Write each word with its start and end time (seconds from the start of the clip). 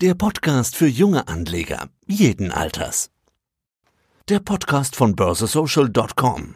Der 0.00 0.14
Podcast 0.14 0.76
für 0.76 0.86
junge 0.86 1.28
Anleger 1.28 1.90
jeden 2.06 2.52
Alters. 2.52 3.10
Der 4.30 4.40
Podcast 4.40 4.96
von 4.96 5.14
börsesocial.com. 5.14 6.54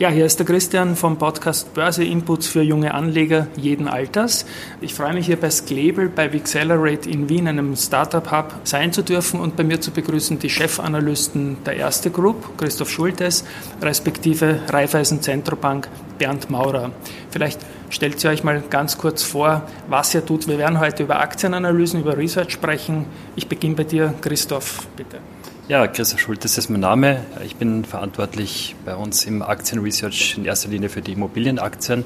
Ja, 0.00 0.08
hier 0.08 0.26
ist 0.26 0.40
der 0.40 0.46
Christian 0.46 0.96
vom 0.96 1.18
Podcast 1.18 1.72
Börse 1.72 2.02
Inputs 2.02 2.48
für 2.48 2.62
junge 2.62 2.94
Anleger 2.94 3.46
jeden 3.56 3.86
Alters. 3.86 4.44
Ich 4.80 4.92
freue 4.92 5.14
mich 5.14 5.26
hier 5.26 5.38
bei 5.38 5.50
Sklebel 5.50 6.08
bei 6.08 6.32
Vixelerate 6.32 7.08
in 7.08 7.28
Wien, 7.28 7.46
einem 7.46 7.76
Startup 7.76 8.28
Hub, 8.32 8.52
sein 8.64 8.92
zu 8.92 9.02
dürfen 9.02 9.38
und 9.38 9.54
bei 9.54 9.62
mir 9.62 9.80
zu 9.80 9.92
begrüßen 9.92 10.40
die 10.40 10.50
Chefanalysten 10.50 11.58
der 11.64 11.76
Erste 11.76 12.10
Group, 12.10 12.58
Christoph 12.58 12.90
Schultes, 12.90 13.44
respektive 13.80 14.62
Raiffeisen 14.68 15.22
Zentrobank 15.22 15.88
Bernd 16.18 16.50
Maurer. 16.50 16.90
Vielleicht 17.30 17.60
stellt 17.90 18.20
sie 18.20 18.28
euch 18.28 18.44
mal 18.44 18.62
ganz 18.70 18.98
kurz 18.98 19.22
vor, 19.22 19.62
was 19.88 20.14
ihr 20.14 20.24
tut. 20.24 20.48
Wir 20.48 20.58
werden 20.58 20.80
heute 20.80 21.02
über 21.02 21.20
Aktienanalysen, 21.20 22.00
über 22.00 22.16
Research 22.16 22.52
sprechen. 22.52 23.06
Ich 23.36 23.48
beginne 23.48 23.74
bei 23.74 23.84
dir, 23.84 24.14
Christoph, 24.20 24.86
bitte. 24.96 25.18
Ja, 25.66 25.86
Christoph 25.86 26.20
Schultes 26.20 26.58
ist 26.58 26.68
mein 26.68 26.80
Name. 26.80 27.24
Ich 27.42 27.56
bin 27.56 27.86
verantwortlich 27.86 28.76
bei 28.84 28.94
uns 28.94 29.24
im 29.24 29.40
Aktienresearch 29.40 30.36
in 30.36 30.44
erster 30.44 30.68
Linie 30.68 30.90
für 30.90 31.00
die 31.00 31.12
Immobilienaktien 31.12 32.04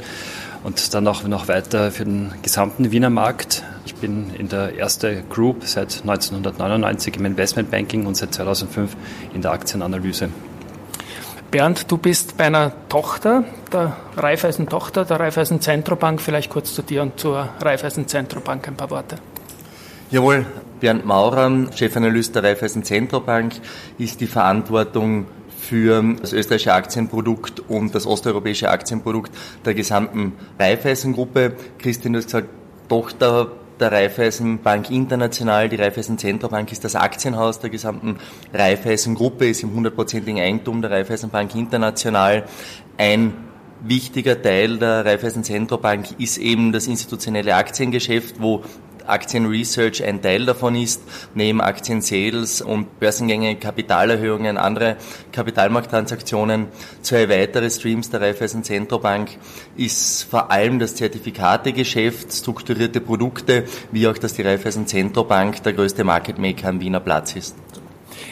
und 0.62 0.95
dann 0.95 1.09
auch 1.09 1.25
noch 1.25 1.48
weiter 1.48 1.91
für 1.91 2.05
den 2.05 2.33
gesamten 2.43 2.93
Wiener 2.93 3.11
Markt. 3.11 3.65
Ich 3.84 3.97
bin 3.97 4.33
in 4.34 4.48
der 4.48 4.77
erste 4.77 5.25
Group 5.29 5.65
seit 5.65 6.03
1999 6.03 7.17
im 7.17 7.25
Investmentbanking 7.25 8.06
und 8.06 8.17
seit 8.17 8.33
2005 8.33 8.97
in 9.34 9.43
der 9.43 9.51
Aktienanalyse. 9.51 10.29
Bernd, 11.51 11.91
du 11.91 11.97
bist 11.97 12.37
bei 12.37 12.45
einer 12.45 12.73
Tochter, 12.91 13.45
der 13.73 13.97
Raiffeisen 14.16 14.69
Tochter, 14.69 15.06
der 15.06 15.19
Raiffeisen 15.19 15.62
Zentrobank. 15.62 16.20
Vielleicht 16.20 16.51
kurz 16.51 16.75
zu 16.75 16.83
dir 16.83 17.01
und 17.01 17.19
zur 17.19 17.48
Raiffeisen 17.61 18.06
Zentrobank 18.06 18.69
ein 18.69 18.77
paar 18.77 18.91
Worte. 18.91 19.16
Jawohl, 20.11 20.45
Bernd 20.79 21.06
Maurer, 21.06 21.73
Chefanalyst 21.75 22.34
der 22.34 22.45
Raiffeisen 22.45 22.84
Zentrobank, 22.84 23.55
ist 23.97 24.20
die 24.20 24.27
Verantwortung 24.27 25.25
für 25.58 26.03
das 26.20 26.34
österreichische 26.34 26.75
Aktienprodukt 26.75 27.61
und 27.61 27.95
das 27.95 28.06
osteuropäische 28.06 28.69
Aktienprodukt 28.69 29.33
der 29.64 29.73
gesamten 29.73 30.34
Raiffeisen-Gruppe. 30.58 31.55
Christian, 31.78 32.12
du 32.12 32.19
hast 32.19 32.27
gesagt, 32.27 32.48
Tochter 32.91 33.53
der 33.81 33.93
Raiffeisen 33.93 34.59
Bank 34.59 34.91
International. 34.91 35.69
Die 35.69 35.77
Raiffeisen 35.77 36.19
Zentrobank 36.19 36.73
ist 36.73 36.84
das 36.84 36.95
Aktienhaus 36.95 37.61
der 37.61 37.71
gesamten 37.71 38.19
Raiffeisen 38.53 39.15
Gruppe, 39.15 39.48
ist 39.48 39.62
im 39.62 39.75
hundertprozentigen 39.75 40.41
Eigentum 40.41 40.83
der 40.83 40.91
Raiffeisen 40.91 41.31
Bank 41.31 41.55
International. 41.55 42.45
Ein 42.97 43.35
wichtiger 43.83 44.41
Teil 44.41 44.79
der 44.79 45.05
Raiffeisen 45.05 45.45
Zentrobank 45.45 46.19
ist 46.19 46.39
eben 46.39 46.73
das 46.73 46.87
institutionelle 46.87 47.55
Aktiengeschäft, 47.55 48.41
wo 48.41 48.62
Aktienresearch 49.09 50.05
ein 50.05 50.23
Teil 50.23 50.47
davon 50.47 50.75
ist, 50.75 51.03
neben 51.34 51.61
Aktien-Sales 51.61 52.61
und 52.61 52.98
Börsengänge, 53.01 53.56
Kapitalerhöhungen, 53.56 54.59
andere 54.59 54.97
Kapitalmarkttransaktionen. 55.33 56.67
Zwei 57.03 57.29
weitere 57.29 57.70
Streams 57.70 58.11
der 58.11 58.20
Raiffeisen 58.20 58.64
Zentrobank 58.64 59.31
ist 59.77 60.25
vor 60.25 60.51
allem 60.51 60.79
das 60.79 60.95
Zertifikategeschäft, 60.97 62.33
strukturierte 62.33 63.01
Produkte, 63.01 63.64
wie 63.92 64.06
auch, 64.06 64.19
dass 64.19 64.34
die 64.34 64.42
Raiffeisen 64.42 64.86
Zentrobank 64.86 65.62
der 65.62 65.73
größte 65.73 66.05
Market 66.05 66.39
Maker 66.39 66.69
am 66.69 66.81
Wiener 66.81 67.01
Platz 67.01 67.36
ist. 67.36 67.56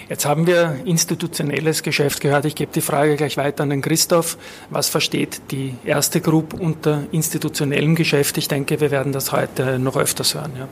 Jetzt 0.08 0.26
haben 0.26 0.46
wir 0.46 0.76
institutionelles 0.84 1.82
Geschäft 1.82 2.20
gehört. 2.20 2.44
Ich 2.44 2.54
gebe 2.54 2.72
die 2.72 2.80
Frage 2.80 3.16
gleich 3.16 3.36
weiter 3.36 3.62
an 3.62 3.70
den 3.70 3.82
Christoph. 3.82 4.38
Was 4.70 4.88
versteht 4.88 5.40
die 5.50 5.74
erste 5.84 6.20
Gruppe 6.20 6.56
unter 6.56 7.04
institutionellem 7.12 7.94
Geschäft? 7.94 8.38
Ich 8.38 8.48
denke, 8.48 8.80
wir 8.80 8.90
werden 8.90 9.12
das 9.12 9.32
heute 9.32 9.78
noch 9.78 9.96
öfters 9.96 10.34
hören. 10.34 10.52
Ja. 10.58 10.68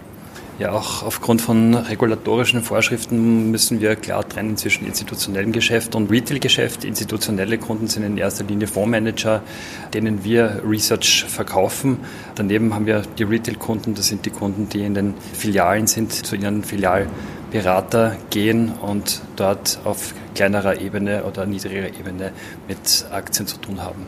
Ja, 0.56 0.70
auch 0.70 1.02
aufgrund 1.02 1.40
von 1.40 1.74
regulatorischen 1.74 2.62
Vorschriften 2.62 3.50
müssen 3.50 3.80
wir 3.80 3.96
klar 3.96 4.28
trennen 4.28 4.56
zwischen 4.56 4.86
institutionellem 4.86 5.50
Geschäft 5.50 5.96
und 5.96 6.12
Retail-Geschäft. 6.12 6.84
Institutionelle 6.84 7.58
Kunden 7.58 7.88
sind 7.88 8.04
in 8.04 8.16
erster 8.16 8.44
Linie 8.44 8.68
Fondsmanager, 8.68 9.42
denen 9.94 10.22
wir 10.22 10.62
Research 10.64 11.24
verkaufen. 11.26 11.98
Daneben 12.36 12.72
haben 12.72 12.86
wir 12.86 13.02
die 13.18 13.24
Retail-Kunden, 13.24 13.96
das 13.96 14.06
sind 14.06 14.26
die 14.26 14.30
Kunden, 14.30 14.68
die 14.68 14.84
in 14.84 14.94
den 14.94 15.14
Filialen 15.32 15.88
sind, 15.88 16.12
zu 16.12 16.36
ihren 16.36 16.62
Filialberater 17.54 18.16
gehen 18.30 18.72
und 18.82 19.22
dort 19.36 19.78
auf 19.84 20.12
kleinerer 20.34 20.80
Ebene 20.80 21.22
oder 21.22 21.46
niedriger 21.46 21.86
Ebene 21.86 22.32
mit 22.66 23.06
Aktien 23.12 23.46
zu 23.46 23.58
tun 23.58 23.80
haben. 23.80 24.06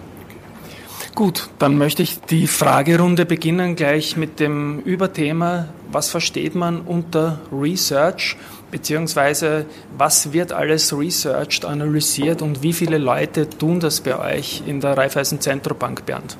Gut, 1.14 1.48
dann 1.60 1.78
möchte 1.78 2.02
ich 2.02 2.20
die 2.20 2.48
Fragerunde 2.48 3.24
beginnen 3.24 3.76
gleich 3.76 4.16
mit 4.16 4.40
dem 4.40 4.80
Überthema, 4.80 5.68
was 5.92 6.10
versteht 6.10 6.56
man 6.56 6.80
unter 6.80 7.38
Research, 7.52 8.36
beziehungsweise 8.72 9.64
was 9.96 10.32
wird 10.32 10.50
alles 10.50 10.92
researched, 10.92 11.64
analysiert 11.64 12.42
und 12.42 12.62
wie 12.62 12.72
viele 12.72 12.98
Leute 12.98 13.48
tun 13.48 13.78
das 13.78 14.00
bei 14.00 14.18
euch 14.18 14.64
in 14.66 14.80
der 14.80 14.98
Raiffeisen 14.98 15.40
Zentrobank, 15.40 16.04
Bernd? 16.04 16.36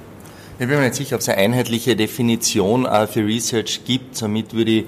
Ich 0.59 0.67
bin 0.67 0.77
mir 0.77 0.85
nicht 0.85 0.97
sicher, 0.97 1.17
ob 1.17 1.21
es 1.21 1.29
eine 1.29 1.39
einheitliche 1.39 1.95
Definition 1.95 2.87
für 3.11 3.25
Research 3.25 3.83
gibt. 3.85 4.17
Somit 4.17 4.55
würde 4.55 4.71
ich 4.71 4.85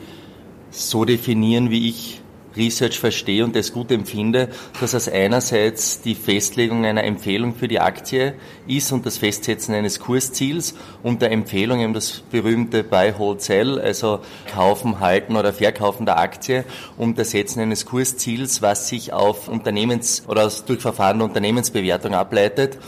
so 0.71 1.05
definieren, 1.05 1.71
wie 1.71 1.89
ich 1.89 2.21
Research 2.56 2.99
verstehe 2.99 3.45
und 3.45 3.56
es 3.56 3.73
gut 3.73 3.91
empfinde, 3.91 4.49
dass 4.81 4.93
es 4.93 5.09
einerseits 5.09 6.03
die 6.03 6.15
Festlegung 6.15 6.84
einer 6.84 7.05
Empfehlung 7.05 7.55
für 7.55 7.69
die 7.69 7.81
Aktie 7.81 8.34
ist 8.67 8.91
und 8.93 9.06
das 9.06 9.19
Festsetzen 9.19 9.75
eines 9.75 10.01
Kursziels 10.01 10.75
und 11.03 11.23
der 11.23 11.31
Empfehlung 11.31 11.81
eben 11.81 11.95
das 11.95 12.23
berühmte 12.31 12.83
Buy, 12.83 13.12
Hold, 13.17 13.43
Sell, 13.43 13.81
also 13.81 14.21
Kaufen, 14.53 15.01
Halten 15.01 15.37
oder 15.37 15.53
Verkaufen 15.53 16.05
der 16.05 16.19
Aktie 16.19 16.65
und 16.97 17.19
das 17.19 17.31
Setzen 17.31 17.61
eines 17.61 17.87
Kursziels, 17.87 18.61
was 18.61 18.89
sich 18.89 19.12
auf 19.12 19.49
Unternehmens- 19.49 20.25
oder 20.27 20.50
durch 20.67 20.81
Verfahren 20.81 21.19
der 21.19 21.29
Unternehmensbewertung 21.29 22.15
ableitet. 22.15 22.79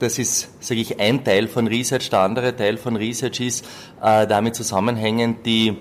Das 0.00 0.18
ist, 0.18 0.48
sage 0.58 0.80
ich, 0.80 0.98
ein 0.98 1.22
Teil 1.22 1.46
von 1.46 1.68
Research. 1.68 2.10
Der 2.10 2.20
andere 2.20 2.56
Teil 2.56 2.76
von 2.76 2.96
Research 2.96 3.38
ist 3.38 3.64
äh, 4.02 4.26
damit 4.26 4.56
zusammenhängend 4.56 5.46
die 5.46 5.76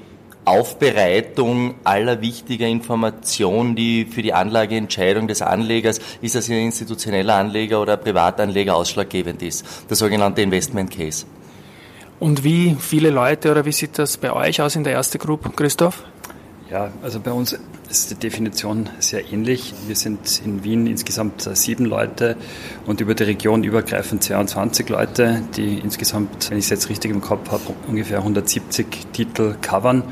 Aufbereitung 0.46 1.76
aller 1.84 2.22
wichtiger 2.22 2.68
Informationen, 2.68 3.76
die 3.76 4.06
für 4.06 4.22
die 4.22 4.34
Anlageentscheidung 4.34 5.28
des 5.28 5.42
Anlegers, 5.42 6.00
ist 6.22 6.36
das 6.36 6.50
ein 6.50 6.66
institutioneller 6.66 7.36
Anleger 7.36 7.82
oder 7.82 7.98
Privatanleger 7.98 8.76
ausschlaggebend 8.76 9.42
ist, 9.44 9.66
der 9.90 9.98
sogenannte 9.98 10.42
Investment 10.42 10.92
Case. 10.92 11.26
Und 12.20 12.44
wie 12.44 12.76
viele 12.80 13.10
Leute 13.10 13.52
oder 13.52 13.66
wie 13.66 13.72
sieht 13.72 13.98
das 13.98 14.18
bei 14.18 14.32
euch 14.32 14.62
aus 14.62 14.76
in 14.76 14.84
der 14.84 14.94
ersten 14.94 15.18
Gruppe, 15.18 15.50
Christoph? 15.56 16.04
Ja, 16.72 16.90
also 17.02 17.20
bei 17.20 17.34
uns 17.34 17.60
ist 17.90 18.12
die 18.12 18.16
Definition 18.16 18.90
sehr 19.00 19.34
ähnlich. 19.34 19.74
Wir 19.88 19.98
sind 19.98 20.42
in 20.46 20.64
Wien 20.64 20.88
insgesamt 20.88 21.42
sieben 21.42 21.84
Leute 21.84 22.38
und 22.86 23.02
über 23.02 23.14
die 23.14 23.24
Region 23.24 23.66
übergreifend 23.66 24.24
22 24.24 24.88
Leute, 24.88 25.44
die 25.58 25.80
insgesamt, 25.80 26.50
wenn 26.50 26.58
ich 26.58 26.64
es 26.64 26.70
jetzt 26.70 26.88
richtig 26.88 27.12
im 27.12 27.20
Kopf 27.20 27.52
habe, 27.52 27.74
ungefähr 27.90 28.20
170 28.20 28.88
Titel 29.12 29.56
covern. 29.62 30.04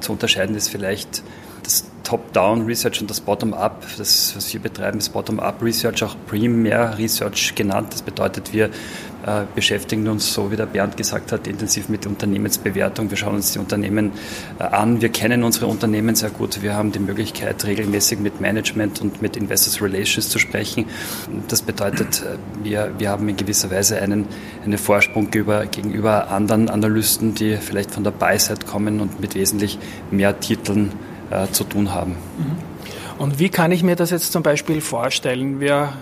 Zu 0.00 0.10
unterscheiden 0.10 0.56
ist 0.56 0.68
vielleicht 0.68 1.22
das 1.62 1.84
Top-Down-Research 2.10 3.02
und 3.02 3.08
das 3.08 3.20
Bottom-Up. 3.20 3.86
Das, 3.96 4.34
was 4.34 4.52
wir 4.52 4.58
betreiben, 4.58 4.98
ist 4.98 5.10
Bottom-Up-Research, 5.10 6.02
auch 6.02 6.16
Primär-Research 6.26 7.54
genannt. 7.54 7.92
Das 7.92 8.02
bedeutet, 8.02 8.52
wir 8.52 8.64
äh, 8.64 9.42
beschäftigen 9.54 10.08
uns, 10.08 10.34
so 10.34 10.50
wie 10.50 10.56
der 10.56 10.66
Bernd 10.66 10.96
gesagt 10.96 11.30
hat, 11.30 11.46
intensiv 11.46 11.88
mit 11.88 12.08
Unternehmensbewertung. 12.08 13.10
Wir 13.10 13.16
schauen 13.16 13.36
uns 13.36 13.52
die 13.52 13.60
Unternehmen 13.60 14.10
äh, 14.58 14.64
an. 14.64 15.00
Wir 15.00 15.10
kennen 15.10 15.44
unsere 15.44 15.68
Unternehmen 15.68 16.16
sehr 16.16 16.30
gut. 16.30 16.62
Wir 16.62 16.74
haben 16.74 16.90
die 16.90 16.98
Möglichkeit, 16.98 17.64
regelmäßig 17.64 18.18
mit 18.18 18.40
Management 18.40 19.00
und 19.00 19.22
mit 19.22 19.36
Investors 19.36 19.80
Relations 19.80 20.30
zu 20.30 20.40
sprechen. 20.40 20.86
Das 21.46 21.62
bedeutet, 21.62 22.22
äh, 22.22 22.64
wir, 22.64 22.92
wir 22.98 23.08
haben 23.08 23.28
in 23.28 23.36
gewisser 23.36 23.70
Weise 23.70 24.02
einen, 24.02 24.26
einen 24.64 24.78
Vorsprung 24.78 25.30
gegenüber, 25.30 25.64
gegenüber 25.66 26.28
anderen 26.32 26.68
Analysten, 26.70 27.36
die 27.36 27.56
vielleicht 27.56 27.92
von 27.92 28.02
der 28.02 28.10
Buy-Side 28.10 28.66
kommen 28.66 28.98
und 28.98 29.20
mit 29.20 29.36
wesentlich 29.36 29.78
mehr 30.10 30.40
Titeln 30.40 30.90
äh, 31.30 31.48
zu 31.50 31.64
tun 31.64 31.92
haben. 31.92 32.12
Mhm. 32.12 32.56
Und 33.18 33.38
wie 33.38 33.48
kann 33.48 33.72
ich 33.72 33.82
mir 33.82 33.96
das 33.96 34.10
jetzt 34.10 34.32
zum 34.32 34.42
Beispiel 34.42 34.80
vorstellen? 34.80 35.60
Wir 35.60 35.92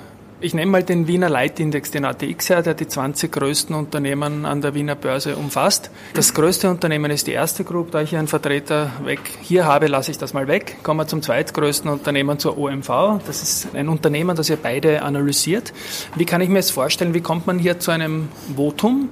ich 0.40 0.54
nehme 0.54 0.70
mal 0.70 0.84
den 0.84 1.08
Wiener 1.08 1.28
Leitindex, 1.28 1.90
den 1.90 2.04
ATX 2.04 2.48
her, 2.48 2.62
der 2.62 2.74
die 2.74 2.86
20 2.86 3.32
größten 3.32 3.74
Unternehmen 3.74 4.44
an 4.44 4.62
der 4.62 4.72
Wiener 4.72 4.94
Börse 4.94 5.34
umfasst. 5.34 5.90
Das 6.14 6.32
größte 6.32 6.70
Unternehmen 6.70 7.10
ist 7.10 7.26
die 7.26 7.32
erste 7.32 7.64
Group, 7.64 7.90
da 7.90 8.02
ich 8.02 8.14
einen 8.14 8.28
Vertreter 8.28 8.92
weg 9.02 9.18
hier 9.42 9.66
habe, 9.66 9.88
lasse 9.88 10.12
ich 10.12 10.18
das 10.18 10.34
mal 10.34 10.46
weg. 10.46 10.76
Kommen 10.84 11.00
wir 11.00 11.08
zum 11.08 11.22
zweitgrößten 11.22 11.90
Unternehmen 11.90 12.38
zur 12.38 12.56
OMV. 12.56 13.20
Das 13.26 13.42
ist 13.42 13.74
ein 13.74 13.88
Unternehmen, 13.88 14.36
das 14.36 14.48
ihr 14.48 14.58
beide 14.62 15.02
analysiert. 15.02 15.72
Wie 16.14 16.24
kann 16.24 16.40
ich 16.40 16.48
mir 16.48 16.58
das 16.58 16.70
vorstellen? 16.70 17.14
Wie 17.14 17.20
kommt 17.20 17.48
man 17.48 17.58
hier 17.58 17.80
zu 17.80 17.90
einem 17.90 18.28
Votum? 18.54 19.08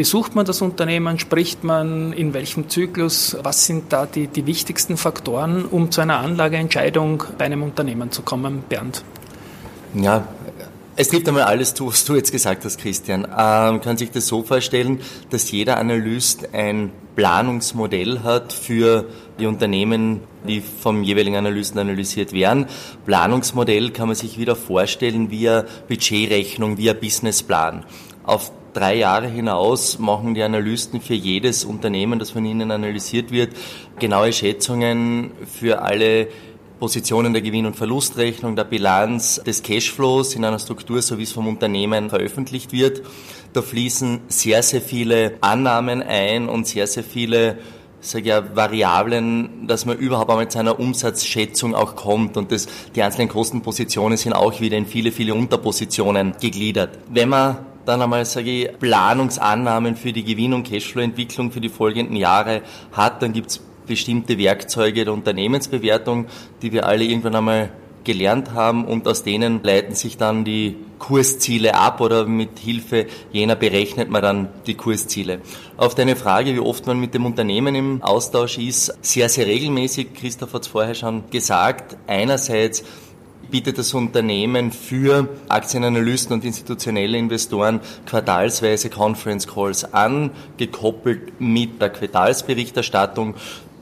Besucht 0.00 0.34
man 0.34 0.46
das 0.46 0.62
Unternehmen? 0.62 1.18
Spricht 1.18 1.62
man 1.62 2.14
in 2.14 2.32
welchem 2.32 2.70
Zyklus? 2.70 3.36
Was 3.42 3.66
sind 3.66 3.92
da 3.92 4.06
die, 4.06 4.28
die 4.28 4.46
wichtigsten 4.46 4.96
Faktoren, 4.96 5.66
um 5.66 5.90
zu 5.90 6.00
einer 6.00 6.20
Anlageentscheidung 6.20 7.24
bei 7.36 7.44
einem 7.44 7.62
Unternehmen 7.62 8.10
zu 8.10 8.22
kommen, 8.22 8.64
Bernd? 8.66 9.04
Ja, 9.92 10.26
Es 10.96 11.08
trifft 11.08 11.28
einmal 11.28 11.42
alles 11.42 11.74
zu, 11.74 11.88
was 11.88 12.02
du 12.06 12.14
jetzt 12.14 12.32
gesagt 12.32 12.64
hast, 12.64 12.78
Christian. 12.78 13.24
Ähm, 13.24 13.82
kann 13.82 13.98
sich 13.98 14.10
das 14.10 14.26
so 14.26 14.42
vorstellen, 14.42 15.00
dass 15.28 15.50
jeder 15.50 15.76
Analyst 15.76 16.54
ein 16.54 16.92
Planungsmodell 17.14 18.20
hat 18.22 18.54
für 18.54 19.04
die 19.38 19.44
Unternehmen, 19.44 20.20
die 20.48 20.62
vom 20.62 21.02
jeweiligen 21.02 21.36
Analysten 21.36 21.78
analysiert 21.78 22.32
werden. 22.32 22.68
Planungsmodell 23.04 23.90
kann 23.90 24.08
man 24.08 24.16
sich 24.16 24.38
wieder 24.38 24.56
vorstellen 24.56 25.30
wie 25.30 25.46
eine 25.46 25.66
Budgetrechnung, 25.88 26.78
wie 26.78 26.88
ein 26.88 26.98
Businessplan. 26.98 27.84
Auf 28.24 28.50
drei 28.72 28.96
Jahre 28.96 29.28
hinaus 29.28 29.98
machen 29.98 30.34
die 30.34 30.42
Analysten 30.42 31.00
für 31.00 31.14
jedes 31.14 31.64
Unternehmen, 31.64 32.18
das 32.18 32.30
von 32.30 32.44
ihnen 32.44 32.70
analysiert 32.70 33.30
wird, 33.30 33.56
genaue 33.98 34.32
Schätzungen 34.32 35.32
für 35.46 35.82
alle 35.82 36.28
Positionen 36.78 37.32
der 37.34 37.42
Gewinn- 37.42 37.66
und 37.66 37.76
Verlustrechnung, 37.76 38.56
der 38.56 38.64
Bilanz, 38.64 39.42
des 39.44 39.62
Cashflows 39.62 40.34
in 40.34 40.44
einer 40.44 40.58
Struktur, 40.58 41.02
so 41.02 41.18
wie 41.18 41.24
es 41.24 41.32
vom 41.32 41.46
Unternehmen 41.46 42.08
veröffentlicht 42.08 42.72
wird. 42.72 43.02
Da 43.52 43.60
fließen 43.60 44.20
sehr, 44.28 44.62
sehr 44.62 44.80
viele 44.80 45.34
Annahmen 45.42 46.02
ein 46.02 46.48
und 46.48 46.66
sehr, 46.66 46.86
sehr 46.86 47.04
viele 47.04 47.58
sage 48.00 48.28
ja, 48.30 48.56
Variablen, 48.56 49.66
dass 49.66 49.84
man 49.84 49.98
überhaupt 49.98 50.30
einmal 50.30 50.48
zu 50.48 50.58
einer 50.58 50.80
Umsatzschätzung 50.80 51.74
auch 51.74 51.96
kommt 51.96 52.36
und 52.36 52.50
das, 52.50 52.66
die 52.94 53.02
einzelnen 53.02 53.28
Kostenpositionen 53.28 54.16
sind 54.16 54.32
auch 54.32 54.58
wieder 54.60 54.78
in 54.78 54.86
viele, 54.86 55.12
viele 55.12 55.34
Unterpositionen 55.34 56.34
gegliedert. 56.40 56.98
Wenn 57.10 57.28
man 57.28 57.58
dann 57.86 58.02
einmal, 58.02 58.24
sage 58.24 58.50
ich, 58.50 58.78
Planungsannahmen 58.78 59.96
für 59.96 60.12
die 60.12 60.24
Gewinn- 60.24 60.54
und 60.54 60.68
Cashflow-Entwicklung 60.68 61.50
für 61.50 61.60
die 61.60 61.68
folgenden 61.68 62.16
Jahre 62.16 62.62
hat, 62.92 63.22
dann 63.22 63.32
gibt 63.32 63.50
es 63.50 63.60
bestimmte 63.86 64.38
Werkzeuge 64.38 65.04
der 65.04 65.12
Unternehmensbewertung, 65.12 66.26
die 66.62 66.72
wir 66.72 66.86
alle 66.86 67.04
irgendwann 67.04 67.34
einmal 67.34 67.70
gelernt 68.04 68.52
haben. 68.52 68.84
Und 68.84 69.06
aus 69.06 69.22
denen 69.22 69.62
leiten 69.62 69.94
sich 69.94 70.16
dann 70.16 70.44
die 70.44 70.76
Kursziele 70.98 71.74
ab 71.74 72.00
oder 72.00 72.26
mit 72.26 72.58
Hilfe 72.58 73.06
jener 73.32 73.56
berechnet 73.56 74.10
man 74.10 74.22
dann 74.22 74.48
die 74.66 74.74
Kursziele. 74.74 75.40
Auf 75.76 75.94
deine 75.94 76.16
Frage, 76.16 76.54
wie 76.54 76.60
oft 76.60 76.86
man 76.86 77.00
mit 77.00 77.14
dem 77.14 77.26
Unternehmen 77.26 77.74
im 77.74 78.02
Austausch 78.02 78.58
ist, 78.58 78.96
sehr, 79.02 79.28
sehr 79.28 79.46
regelmäßig, 79.46 80.14
Christoph 80.14 80.52
hat 80.52 80.62
es 80.62 80.68
vorher 80.68 80.94
schon 80.94 81.30
gesagt, 81.30 81.96
einerseits 82.06 82.84
bietet 83.50 83.78
das 83.78 83.94
Unternehmen 83.94 84.72
für 84.72 85.28
Aktienanalysten 85.48 86.34
und 86.34 86.44
institutionelle 86.44 87.18
Investoren 87.18 87.80
quartalsweise 88.06 88.90
Conference 88.90 89.46
Calls 89.46 89.92
an, 89.92 90.30
gekoppelt 90.56 91.40
mit 91.40 91.80
der 91.80 91.90
Quartalsberichterstattung. 91.90 93.34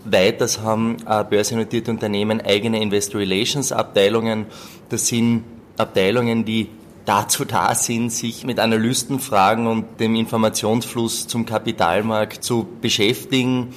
Weiters 0.04 0.60
haben 0.60 0.96
äh, 1.06 1.24
börsennotierte 1.24 1.90
Unternehmen 1.90 2.40
eigene 2.40 2.80
Investor 2.80 3.20
Relations 3.20 3.72
Abteilungen. 3.72 4.46
Das 4.88 5.06
sind 5.06 5.44
Abteilungen, 5.76 6.44
die 6.44 6.68
dazu 7.04 7.44
da 7.44 7.74
sind, 7.74 8.10
sich 8.12 8.44
mit 8.44 8.58
Analystenfragen 8.60 9.66
und 9.66 9.98
dem 9.98 10.14
Informationsfluss 10.14 11.26
zum 11.26 11.46
Kapitalmarkt 11.46 12.44
zu 12.44 12.66
beschäftigen. 12.80 13.74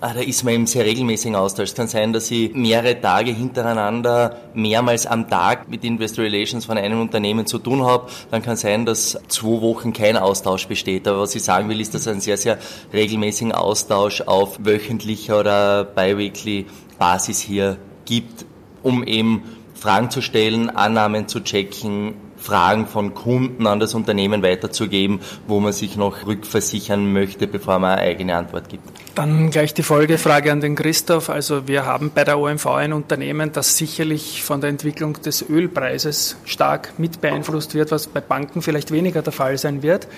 Ah, 0.00 0.14
da 0.14 0.20
ist 0.20 0.44
man 0.44 0.54
im 0.54 0.66
sehr 0.68 0.84
regelmäßigen 0.84 1.34
Austausch. 1.34 1.70
Es 1.70 1.74
kann 1.74 1.88
sein, 1.88 2.12
dass 2.12 2.30
ich 2.30 2.54
mehrere 2.54 3.00
Tage 3.00 3.32
hintereinander 3.32 4.36
mehrmals 4.54 5.06
am 5.06 5.28
Tag 5.28 5.68
mit 5.68 5.82
Investor 5.82 6.24
Relations 6.24 6.66
von 6.66 6.78
einem 6.78 7.00
Unternehmen 7.00 7.46
zu 7.46 7.58
tun 7.58 7.84
habe. 7.84 8.08
Dann 8.30 8.40
kann 8.40 8.56
sein, 8.56 8.86
dass 8.86 9.18
zwei 9.26 9.60
Wochen 9.60 9.92
kein 9.92 10.16
Austausch 10.16 10.68
besteht. 10.68 11.08
Aber 11.08 11.22
was 11.22 11.34
ich 11.34 11.42
sagen 11.42 11.68
will, 11.68 11.80
ist, 11.80 11.94
dass 11.94 12.02
es 12.02 12.08
einen 12.08 12.20
sehr, 12.20 12.36
sehr 12.36 12.58
regelmäßigen 12.92 13.50
Austausch 13.50 14.20
auf 14.20 14.60
wöchentlicher 14.62 15.40
oder 15.40 15.82
biweekly 15.82 16.66
Basis 17.00 17.40
hier 17.40 17.76
gibt, 18.04 18.46
um 18.84 19.02
eben 19.02 19.42
Fragen 19.74 20.10
zu 20.10 20.22
stellen, 20.22 20.70
Annahmen 20.70 21.26
zu 21.26 21.40
checken, 21.40 22.14
Fragen 22.48 22.86
von 22.86 23.12
Kunden 23.12 23.66
an 23.66 23.78
das 23.78 23.94
Unternehmen 23.94 24.42
weiterzugeben, 24.42 25.20
wo 25.46 25.60
man 25.60 25.74
sich 25.74 25.98
noch 25.98 26.26
rückversichern 26.26 27.12
möchte, 27.12 27.46
bevor 27.46 27.78
man 27.78 27.98
eine 27.98 28.00
eigene 28.00 28.36
Antwort 28.36 28.70
gibt. 28.70 28.88
Dann 29.14 29.50
gleich 29.50 29.74
die 29.74 29.82
Folgefrage 29.82 30.50
an 30.50 30.62
den 30.62 30.74
Christoph. 30.74 31.28
Also 31.28 31.68
wir 31.68 31.84
haben 31.84 32.10
bei 32.14 32.24
der 32.24 32.38
OMV 32.38 32.66
ein 32.68 32.94
Unternehmen, 32.94 33.52
das 33.52 33.76
sicherlich 33.76 34.42
von 34.42 34.62
der 34.62 34.70
Entwicklung 34.70 35.20
des 35.20 35.46
Ölpreises 35.46 36.36
stark 36.46 36.94
mit 36.98 37.20
beeinflusst 37.20 37.74
wird, 37.74 37.90
was 37.90 38.06
bei 38.06 38.22
Banken 38.22 38.62
vielleicht 38.62 38.92
weniger 38.92 39.20
der 39.20 39.34
Fall 39.34 39.58
sein 39.58 39.82
wird. 39.82 40.08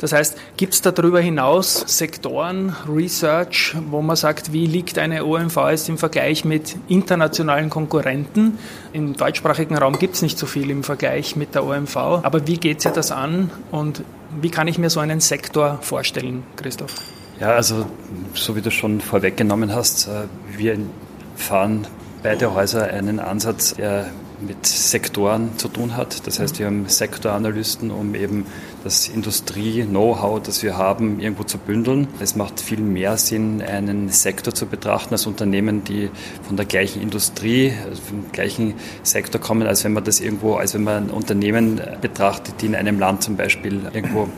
Das 0.00 0.12
heißt, 0.12 0.36
gibt 0.56 0.72
es 0.72 0.80
darüber 0.80 1.20
hinaus 1.20 1.84
Sektoren, 1.86 2.74
Research, 2.88 3.76
wo 3.90 4.00
man 4.00 4.16
sagt, 4.16 4.50
wie 4.52 4.66
liegt 4.66 4.98
eine 4.98 5.26
OMV 5.26 5.56
jetzt 5.70 5.88
im 5.90 5.98
Vergleich 5.98 6.46
mit 6.46 6.76
internationalen 6.88 7.68
Konkurrenten? 7.68 8.58
Im 8.94 9.14
deutschsprachigen 9.14 9.76
Raum 9.76 9.98
gibt 9.98 10.14
es 10.14 10.22
nicht 10.22 10.38
so 10.38 10.46
viel 10.46 10.70
im 10.70 10.84
Vergleich 10.84 11.36
mit 11.36 11.54
der 11.54 11.64
OMV, 11.64 11.96
aber 11.96 12.46
wie 12.46 12.56
geht 12.56 12.80
sich 12.80 12.92
das 12.92 13.12
an 13.12 13.50
und 13.70 14.02
wie 14.40 14.50
kann 14.50 14.68
ich 14.68 14.78
mir 14.78 14.88
so 14.88 15.00
einen 15.00 15.20
Sektor 15.20 15.78
vorstellen, 15.82 16.44
Christoph? 16.56 16.94
Ja, 17.38 17.50
also 17.50 17.86
so 18.34 18.56
wie 18.56 18.62
du 18.62 18.70
schon 18.70 19.02
vorweggenommen 19.02 19.74
hast, 19.74 20.08
äh, 20.08 20.22
wir 20.56 20.78
fahren 21.36 21.86
beide 22.22 22.54
Häuser 22.54 22.84
einen 22.84 23.18
Ansatz, 23.18 23.74
der 23.74 24.06
mit 24.46 24.66
Sektoren 24.66 25.58
zu 25.58 25.68
tun 25.68 25.96
hat. 25.96 26.26
Das 26.26 26.40
heißt, 26.40 26.58
wir 26.58 26.66
haben 26.66 26.88
Sektoranalysten, 26.88 27.90
um 27.90 28.14
eben 28.14 28.46
das 28.84 29.08
Industrie-Know-how, 29.08 30.42
das 30.42 30.62
wir 30.62 30.76
haben, 30.76 31.20
irgendwo 31.20 31.44
zu 31.44 31.58
bündeln. 31.58 32.08
Es 32.20 32.36
macht 32.36 32.60
viel 32.60 32.80
mehr 32.80 33.16
Sinn, 33.16 33.62
einen 33.62 34.08
Sektor 34.08 34.54
zu 34.54 34.66
betrachten 34.66 35.14
als 35.14 35.26
Unternehmen, 35.26 35.84
die 35.84 36.10
von 36.42 36.56
der 36.56 36.66
gleichen 36.66 37.02
Industrie, 37.02 37.72
also 37.88 38.00
vom 38.02 38.32
gleichen 38.32 38.74
Sektor 39.02 39.40
kommen, 39.40 39.66
als 39.66 39.84
wenn 39.84 39.92
man 39.92 40.04
das 40.04 40.20
irgendwo, 40.20 40.54
als 40.54 40.74
wenn 40.74 40.84
man 40.84 41.10
Unternehmen 41.10 41.80
betrachtet, 42.00 42.54
die 42.60 42.66
in 42.66 42.74
einem 42.74 42.98
Land 42.98 43.22
zum 43.22 43.36
Beispiel 43.36 43.80
irgendwo 43.92 44.28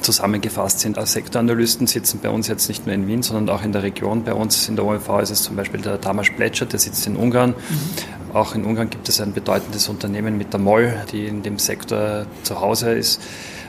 zusammengefasst 0.00 0.80
sind. 0.80 0.98
Als 0.98 1.12
Sektoranalysten 1.12 1.86
sitzen 1.86 2.20
bei 2.22 2.30
uns 2.30 2.48
jetzt 2.48 2.68
nicht 2.68 2.86
nur 2.86 2.94
in 2.94 3.06
Wien, 3.06 3.22
sondern 3.22 3.54
auch 3.54 3.64
in 3.64 3.72
der 3.72 3.82
Region. 3.82 4.24
Bei 4.24 4.34
uns 4.34 4.68
in 4.68 4.76
der 4.76 4.84
OMV 4.84 5.20
ist 5.22 5.30
es 5.30 5.42
zum 5.42 5.56
Beispiel 5.56 5.80
der 5.80 6.00
Tamas 6.00 6.28
Pletscher, 6.34 6.66
der 6.66 6.78
sitzt 6.78 7.06
in 7.06 7.16
Ungarn. 7.16 7.50
Mhm. 7.50 8.34
Auch 8.34 8.54
in 8.54 8.64
Ungarn 8.64 8.90
gibt 8.90 9.08
es 9.08 9.20
ein 9.20 9.32
bedeutendes 9.32 9.88
Unternehmen 9.88 10.36
mit 10.36 10.52
der 10.52 10.60
MOL, 10.60 10.92
die 11.12 11.26
in 11.26 11.42
dem 11.42 11.58
Sektor 11.58 12.26
zu 12.42 12.60
Hause 12.60 12.92
ist. 12.92 13.20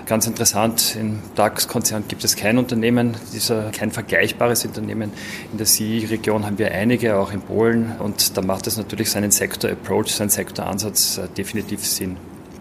Ganz 0.10 0.26
interessant, 0.26 0.98
im 1.00 1.20
DAX-Konzern 1.36 2.06
gibt 2.08 2.24
es 2.24 2.36
kein 2.36 2.58
Unternehmen, 2.58 3.16
dieser, 3.32 3.70
kein 3.70 3.92
vergleichbares 3.92 4.66
Unternehmen. 4.66 5.12
In 5.52 5.60
der 5.60 5.68
CI-Region 5.68 6.48
haben 6.48 6.58
wir 6.58 6.72
einige, 6.72 7.18
auch 7.18 7.32
in 7.32 7.42
Polen. 7.42 7.92
Und 8.00 8.36
da 8.36 8.42
macht 8.42 8.66
es 8.66 8.78
natürlich 8.78 9.12
seinen 9.12 9.30
Sektor-Approach, 9.30 10.08
seinen 10.08 10.30
Sektoransatz 10.30 11.20
äh, 11.20 11.28
definitiv 11.38 11.86
Sinn. 11.86 12.18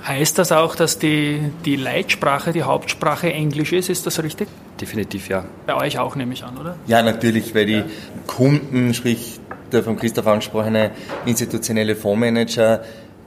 Heißt 0.08 0.38
das 0.38 0.52
auch, 0.52 0.74
dass 0.74 0.98
die, 0.98 1.38
die 1.66 1.76
Leitsprache, 1.76 2.54
die 2.54 2.62
Hauptsprache 2.62 3.30
Englisch 3.30 3.74
ist? 3.74 3.90
Ist 3.90 4.06
das 4.06 4.22
richtig? 4.22 4.48
Definitiv, 4.80 5.28
ja. 5.28 5.44
Bei 5.66 5.74
euch 5.74 5.98
auch, 5.98 6.16
nehme 6.16 6.32
ich 6.32 6.42
an, 6.44 6.56
oder? 6.56 6.76
Ja, 6.86 7.02
natürlich, 7.02 7.54
weil 7.54 7.66
die 7.66 7.72
ja. 7.74 7.84
Kunden, 8.26 8.94
sprich 8.94 9.38
der 9.70 9.82
von 9.82 9.98
Christoph 9.98 10.26
angesprochene 10.26 10.92
institutionelle 11.26 11.94
Fondsmanager, 11.94 12.84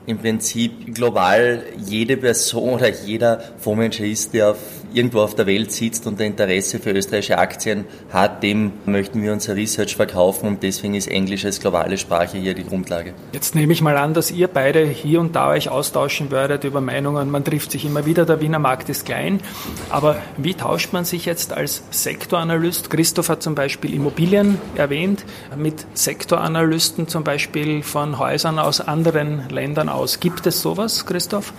im 0.07 0.17
Prinzip 0.17 0.95
global 0.95 1.63
jede 1.85 2.17
Person 2.17 2.73
oder 2.73 2.89
jeder 2.89 3.39
Fondsmanager 3.59 4.05
ist, 4.05 4.33
der 4.33 4.49
auf 4.49 4.57
irgendwo 4.93 5.21
auf 5.21 5.35
der 5.35 5.47
Welt 5.47 5.71
sitzt 5.71 6.07
und 6.07 6.19
ein 6.19 6.27
Interesse 6.27 6.79
für 6.79 6.91
österreichische 6.91 7.37
Aktien 7.37 7.85
hat, 8.11 8.43
dem 8.43 8.73
möchten 8.85 9.21
wir 9.21 9.33
unser 9.33 9.55
Research 9.55 9.95
verkaufen 9.95 10.47
und 10.47 10.63
deswegen 10.63 10.95
ist 10.95 11.07
Englisch 11.07 11.45
als 11.45 11.59
globale 11.59 11.97
Sprache 11.97 12.37
hier 12.37 12.53
die 12.53 12.63
Grundlage. 12.63 13.13
Jetzt 13.33 13.55
nehme 13.55 13.73
ich 13.73 13.81
mal 13.81 13.97
an, 13.97 14.13
dass 14.13 14.31
ihr 14.31 14.47
beide 14.47 14.85
hier 14.85 15.19
und 15.19 15.35
da 15.35 15.49
euch 15.49 15.69
austauschen 15.69 16.31
werdet 16.31 16.63
über 16.63 16.81
Meinungen. 16.81 17.29
Man 17.29 17.43
trifft 17.43 17.71
sich 17.71 17.85
immer 17.85 18.05
wieder, 18.05 18.25
der 18.25 18.41
Wiener 18.41 18.59
Markt 18.59 18.89
ist 18.89 19.05
klein. 19.05 19.41
Aber 19.89 20.17
wie 20.37 20.53
tauscht 20.53 20.93
man 20.93 21.05
sich 21.05 21.25
jetzt 21.25 21.53
als 21.53 21.83
Sektoranalyst? 21.91 22.89
Christoph 22.89 23.29
hat 23.29 23.43
zum 23.43 23.55
Beispiel 23.55 23.93
Immobilien 23.93 24.59
erwähnt, 24.75 25.25
mit 25.55 25.85
Sektoranalysten 25.93 27.07
zum 27.07 27.23
Beispiel 27.23 27.83
von 27.83 28.19
Häusern 28.19 28.59
aus 28.59 28.81
anderen 28.81 29.49
Ländern 29.49 29.89
aus. 29.89 30.19
Gibt 30.19 30.45
es 30.47 30.61
sowas, 30.61 31.05
Christoph? 31.05 31.53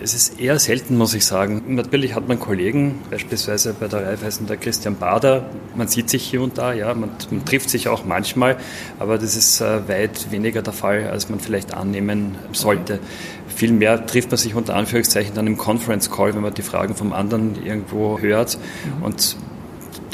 Es 0.00 0.14
ist 0.14 0.38
eher 0.38 0.60
selten, 0.60 0.96
muss 0.96 1.12
ich 1.14 1.26
sagen. 1.26 1.74
Natürlich 1.74 2.14
hat 2.14 2.28
man 2.28 2.38
Kollegen, 2.38 3.00
beispielsweise 3.10 3.74
bei 3.74 3.88
der 3.88 4.06
Raiffeisen 4.06 4.46
der 4.46 4.56
Christian 4.56 4.94
Bader. 4.94 5.50
Man 5.74 5.88
sieht 5.88 6.08
sich 6.08 6.22
hier 6.22 6.40
und 6.40 6.56
da, 6.56 6.72
ja, 6.72 6.94
man, 6.94 7.10
man 7.30 7.44
trifft 7.44 7.68
sich 7.68 7.88
auch 7.88 8.04
manchmal, 8.04 8.58
aber 9.00 9.18
das 9.18 9.34
ist 9.34 9.60
äh, 9.60 9.88
weit 9.88 10.30
weniger 10.30 10.62
der 10.62 10.72
Fall, 10.72 11.08
als 11.08 11.28
man 11.28 11.40
vielleicht 11.40 11.74
annehmen 11.74 12.36
sollte. 12.52 13.00
Vielmehr 13.48 14.06
trifft 14.06 14.30
man 14.30 14.38
sich 14.38 14.54
unter 14.54 14.76
Anführungszeichen 14.76 15.34
dann 15.34 15.48
im 15.48 15.58
Conference 15.58 16.12
Call, 16.12 16.32
wenn 16.32 16.42
man 16.42 16.54
die 16.54 16.62
Fragen 16.62 16.94
vom 16.94 17.12
anderen 17.12 17.60
irgendwo 17.64 18.20
hört. 18.20 18.56
Und 19.02 19.36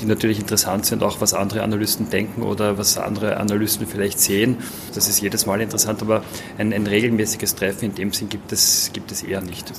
die 0.04 0.08
natürlich 0.08 0.38
interessant 0.38 0.86
sind, 0.86 1.02
auch 1.02 1.20
was 1.20 1.34
andere 1.34 1.62
Analysten 1.62 2.10
denken 2.10 2.42
oder 2.42 2.78
was 2.78 2.98
andere 2.98 3.38
Analysten 3.38 3.86
vielleicht 3.86 4.20
sehen. 4.20 4.58
Das 4.94 5.08
ist 5.08 5.20
jedes 5.20 5.46
Mal 5.46 5.60
interessant, 5.60 6.02
aber 6.02 6.22
ein, 6.58 6.72
ein 6.72 6.86
regelmäßiges 6.86 7.54
Treffen 7.54 7.86
in 7.86 7.94
dem 7.94 8.12
Sinn 8.12 8.28
gibt 8.28 8.52
es, 8.52 8.90
gibt 8.92 9.10
es 9.10 9.22
eher 9.22 9.40
nicht. 9.40 9.72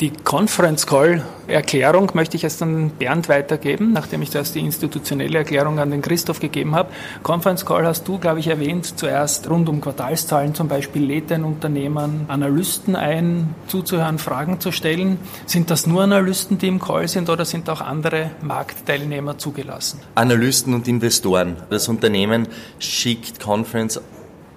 Die 0.00 0.10
Conference 0.10 0.86
Call 0.86 1.22
Erklärung 1.46 2.10
möchte 2.14 2.36
ich 2.36 2.42
jetzt 2.42 2.62
an 2.62 2.90
Bernd 2.90 3.28
weitergeben, 3.28 3.92
nachdem 3.92 4.22
ich 4.22 4.30
zuerst 4.30 4.54
die 4.54 4.60
institutionelle 4.60 5.38
Erklärung 5.38 5.78
an 5.78 5.90
den 5.90 6.00
Christoph 6.00 6.40
gegeben 6.40 6.74
habe. 6.74 6.90
Conference 7.22 7.66
Call 7.66 7.86
hast 7.86 8.06
du, 8.08 8.18
glaube 8.18 8.40
ich, 8.40 8.46
erwähnt, 8.46 8.98
zuerst 8.98 9.50
rund 9.50 9.68
um 9.68 9.80
Quartalszahlen 9.80 10.54
zum 10.54 10.68
Beispiel 10.68 11.04
lädt 11.04 11.30
ein 11.32 11.44
Unternehmen 11.44 12.26
Analysten 12.28 12.96
ein, 12.96 13.54
zuzuhören, 13.66 14.18
Fragen 14.18 14.60
zu 14.60 14.72
stellen. 14.72 15.18
Sind 15.46 15.70
das 15.70 15.86
nur 15.86 16.02
Analysten, 16.02 16.58
die 16.58 16.68
im 16.68 16.80
Call 16.80 17.08
sind 17.08 17.28
oder 17.28 17.44
sind 17.44 17.68
auch 17.68 17.80
andere 17.80 18.30
Marktteilnehmer 18.42 19.38
zugelassen? 19.50 20.00
Analysten 20.14 20.74
und 20.74 20.86
Investoren. 20.86 21.56
Das 21.70 21.88
Unternehmen 21.88 22.48
schickt 22.78 23.40
Conference 23.40 24.00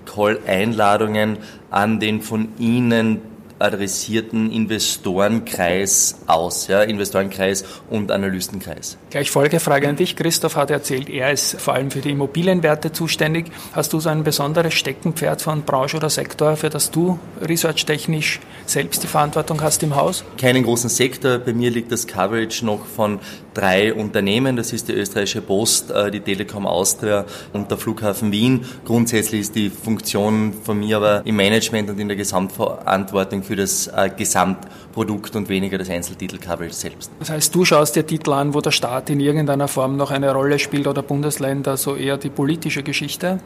Call 0.06 0.40
Einladungen 0.46 1.38
an 1.72 2.00
den 2.00 2.22
von 2.22 2.50
Ihnen 2.60 3.22
adressierten 3.64 4.52
Investorenkreis 4.52 6.18
aus, 6.28 6.68
ja, 6.68 6.84
Investorenkreis 6.84 7.64
und 7.90 8.12
Analystenkreis. 8.12 8.98
Gleich 9.10 9.32
Folgefrage 9.32 9.88
an 9.88 9.96
dich. 9.96 10.16
Christoph 10.16 10.58
hat 10.58 10.70
erzählt, 10.70 11.10
er 11.10 11.32
ist 11.32 11.62
vor 11.62 11.74
allem 11.74 11.90
für 11.90 12.02
die 12.02 12.12
Immobilienwerte 12.12 12.92
zuständig. 12.92 13.46
Hast 13.72 13.94
du 13.94 14.00
so 14.00 14.10
ein 14.10 14.24
besonderes 14.24 14.74
Steckenpferd 14.74 15.42
von 15.42 15.62
Branche 15.62 15.98
oder 15.98 16.10
Sektor, 16.10 16.58
für 16.58 16.70
das 16.70 16.92
du 16.92 17.20
researchtechnisch 17.42 18.42
selbst 18.66 19.04
die 19.04 19.08
Verantwortung 19.08 19.62
hast 19.62 19.82
im 19.84 19.96
Haus? 19.96 20.26
Keinen 20.38 20.64
großen 20.64 20.90
Sektor. 20.90 21.38
Bei 21.38 21.54
mir 21.54 21.72
liegt 21.72 21.92
das 21.92 22.06
Coverage 22.06 22.66
noch 22.66 22.86
von 22.86 23.20
drei 23.54 23.94
Unternehmen. 23.94 24.56
Das 24.56 24.74
ist 24.74 24.88
die 24.88 24.94
österreichische 24.94 25.42
Post, 25.42 25.92
äh, 25.92 26.12
die 26.12 26.20
Telekom 26.20 26.66
Austria 26.66 27.26
und 27.54 27.70
der 27.70 27.78
Flughafen 27.78 28.32
Wien. 28.32 28.66
Grundsätzlich 28.86 29.42
ist 29.42 29.56
die 29.56 29.70
Funktion 29.70 30.54
von 30.64 30.80
mir 30.80 30.98
aber 30.98 31.26
im 31.26 31.36
Management 31.36 31.90
und 31.90 32.00
in 32.00 32.08
der 32.08 32.18
Gesamtverantwortung 32.18 33.44
für 33.44 33.56
das 33.56 33.88
äh, 33.88 34.10
Gesamtprodukt 34.16 35.36
und 35.36 35.50
weniger 35.50 35.78
das 35.78 35.90
Einzeltitel-Coverage 35.90 36.74
selbst. 36.74 37.12
Das 37.20 37.30
heißt, 37.30 37.54
du 37.54 37.66
schaust 37.66 37.96
dir 37.96 38.06
Titel 38.06 38.34
an, 38.34 38.54
wo 38.54 38.62
der 38.62 38.72
Staat 38.72 39.10
in 39.10 39.20
irgendeiner 39.20 39.68
Form 39.68 39.98
noch 39.98 40.12
eine 40.12 40.34
Rolle 40.34 40.60
spielt 40.60 40.88
oder 40.88 41.02
Bundesländer, 41.02 41.78
so 41.78 41.96
eher 41.96 42.18
die 42.18 42.30
politische 42.30 42.84
Geschichte? 42.84 43.40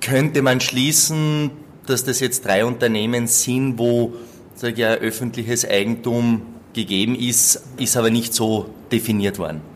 Könnte 0.00 0.42
man 0.42 0.60
schließen, 0.60 1.50
dass 1.86 2.04
das 2.04 2.20
jetzt 2.20 2.44
drei 2.44 2.64
Unternehmen 2.64 3.26
sind, 3.26 3.78
wo 3.78 4.14
sage 4.54 4.74
ich, 4.74 5.02
öffentliches 5.02 5.68
Eigentum 5.68 6.42
gegeben 6.74 7.14
ist, 7.14 7.62
ist 7.78 7.96
aber 7.96 8.10
nicht 8.10 8.34
so 8.34 8.70
definiert 8.92 9.38
worden. 9.38 9.73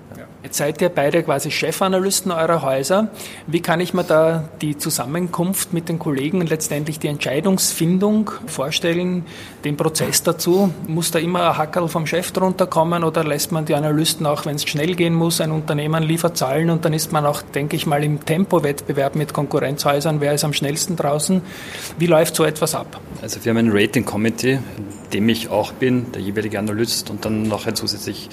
Jetzt 0.48 0.56
seid 0.56 0.80
ihr 0.80 0.88
beide 0.88 1.22
quasi 1.22 1.50
Chefanalysten 1.50 2.32
eurer 2.32 2.62
Häuser. 2.62 3.08
Wie 3.46 3.60
kann 3.60 3.80
ich 3.80 3.92
mir 3.92 4.02
da 4.02 4.48
die 4.62 4.78
Zusammenkunft 4.78 5.74
mit 5.74 5.90
den 5.90 5.98
Kollegen 5.98 6.40
und 6.40 6.48
letztendlich 6.48 6.98
die 6.98 7.08
Entscheidungsfindung 7.08 8.30
vorstellen, 8.46 9.26
den 9.66 9.76
Prozess 9.76 10.22
dazu? 10.22 10.72
Muss 10.86 11.10
da 11.10 11.18
immer 11.18 11.50
ein 11.50 11.58
Hackerl 11.58 11.86
vom 11.88 12.06
Chef 12.06 12.32
drunter 12.32 12.66
kommen 12.66 13.04
oder 13.04 13.24
lässt 13.24 13.52
man 13.52 13.66
die 13.66 13.74
Analysten 13.74 14.24
auch, 14.24 14.46
wenn 14.46 14.56
es 14.56 14.64
schnell 14.64 14.94
gehen 14.94 15.12
muss, 15.12 15.42
ein 15.42 15.50
Unternehmen 15.50 16.02
liefert 16.02 16.38
Zahlen 16.38 16.70
und 16.70 16.82
dann 16.82 16.94
ist 16.94 17.12
man 17.12 17.26
auch, 17.26 17.42
denke 17.42 17.76
ich 17.76 17.86
mal, 17.86 18.02
im 18.02 18.24
Tempowettbewerb 18.24 19.16
mit 19.16 19.34
Konkurrenzhäusern, 19.34 20.22
wer 20.22 20.32
ist 20.32 20.44
am 20.44 20.54
schnellsten 20.54 20.96
draußen? 20.96 21.42
Wie 21.98 22.06
läuft 22.06 22.34
so 22.34 22.44
etwas 22.44 22.74
ab? 22.74 22.98
Also 23.20 23.44
wir 23.44 23.50
haben 23.50 23.58
ein 23.58 23.70
Rating 23.70 24.06
Committee, 24.06 24.60
dem 25.12 25.28
ich 25.28 25.48
auch 25.48 25.72
bin, 25.72 26.12
der 26.12 26.22
jeweilige 26.22 26.58
Analyst 26.58 27.10
und 27.10 27.24
dann 27.24 27.42
noch 27.42 27.66
ein 27.66 27.74
zusätzlich 27.74 28.28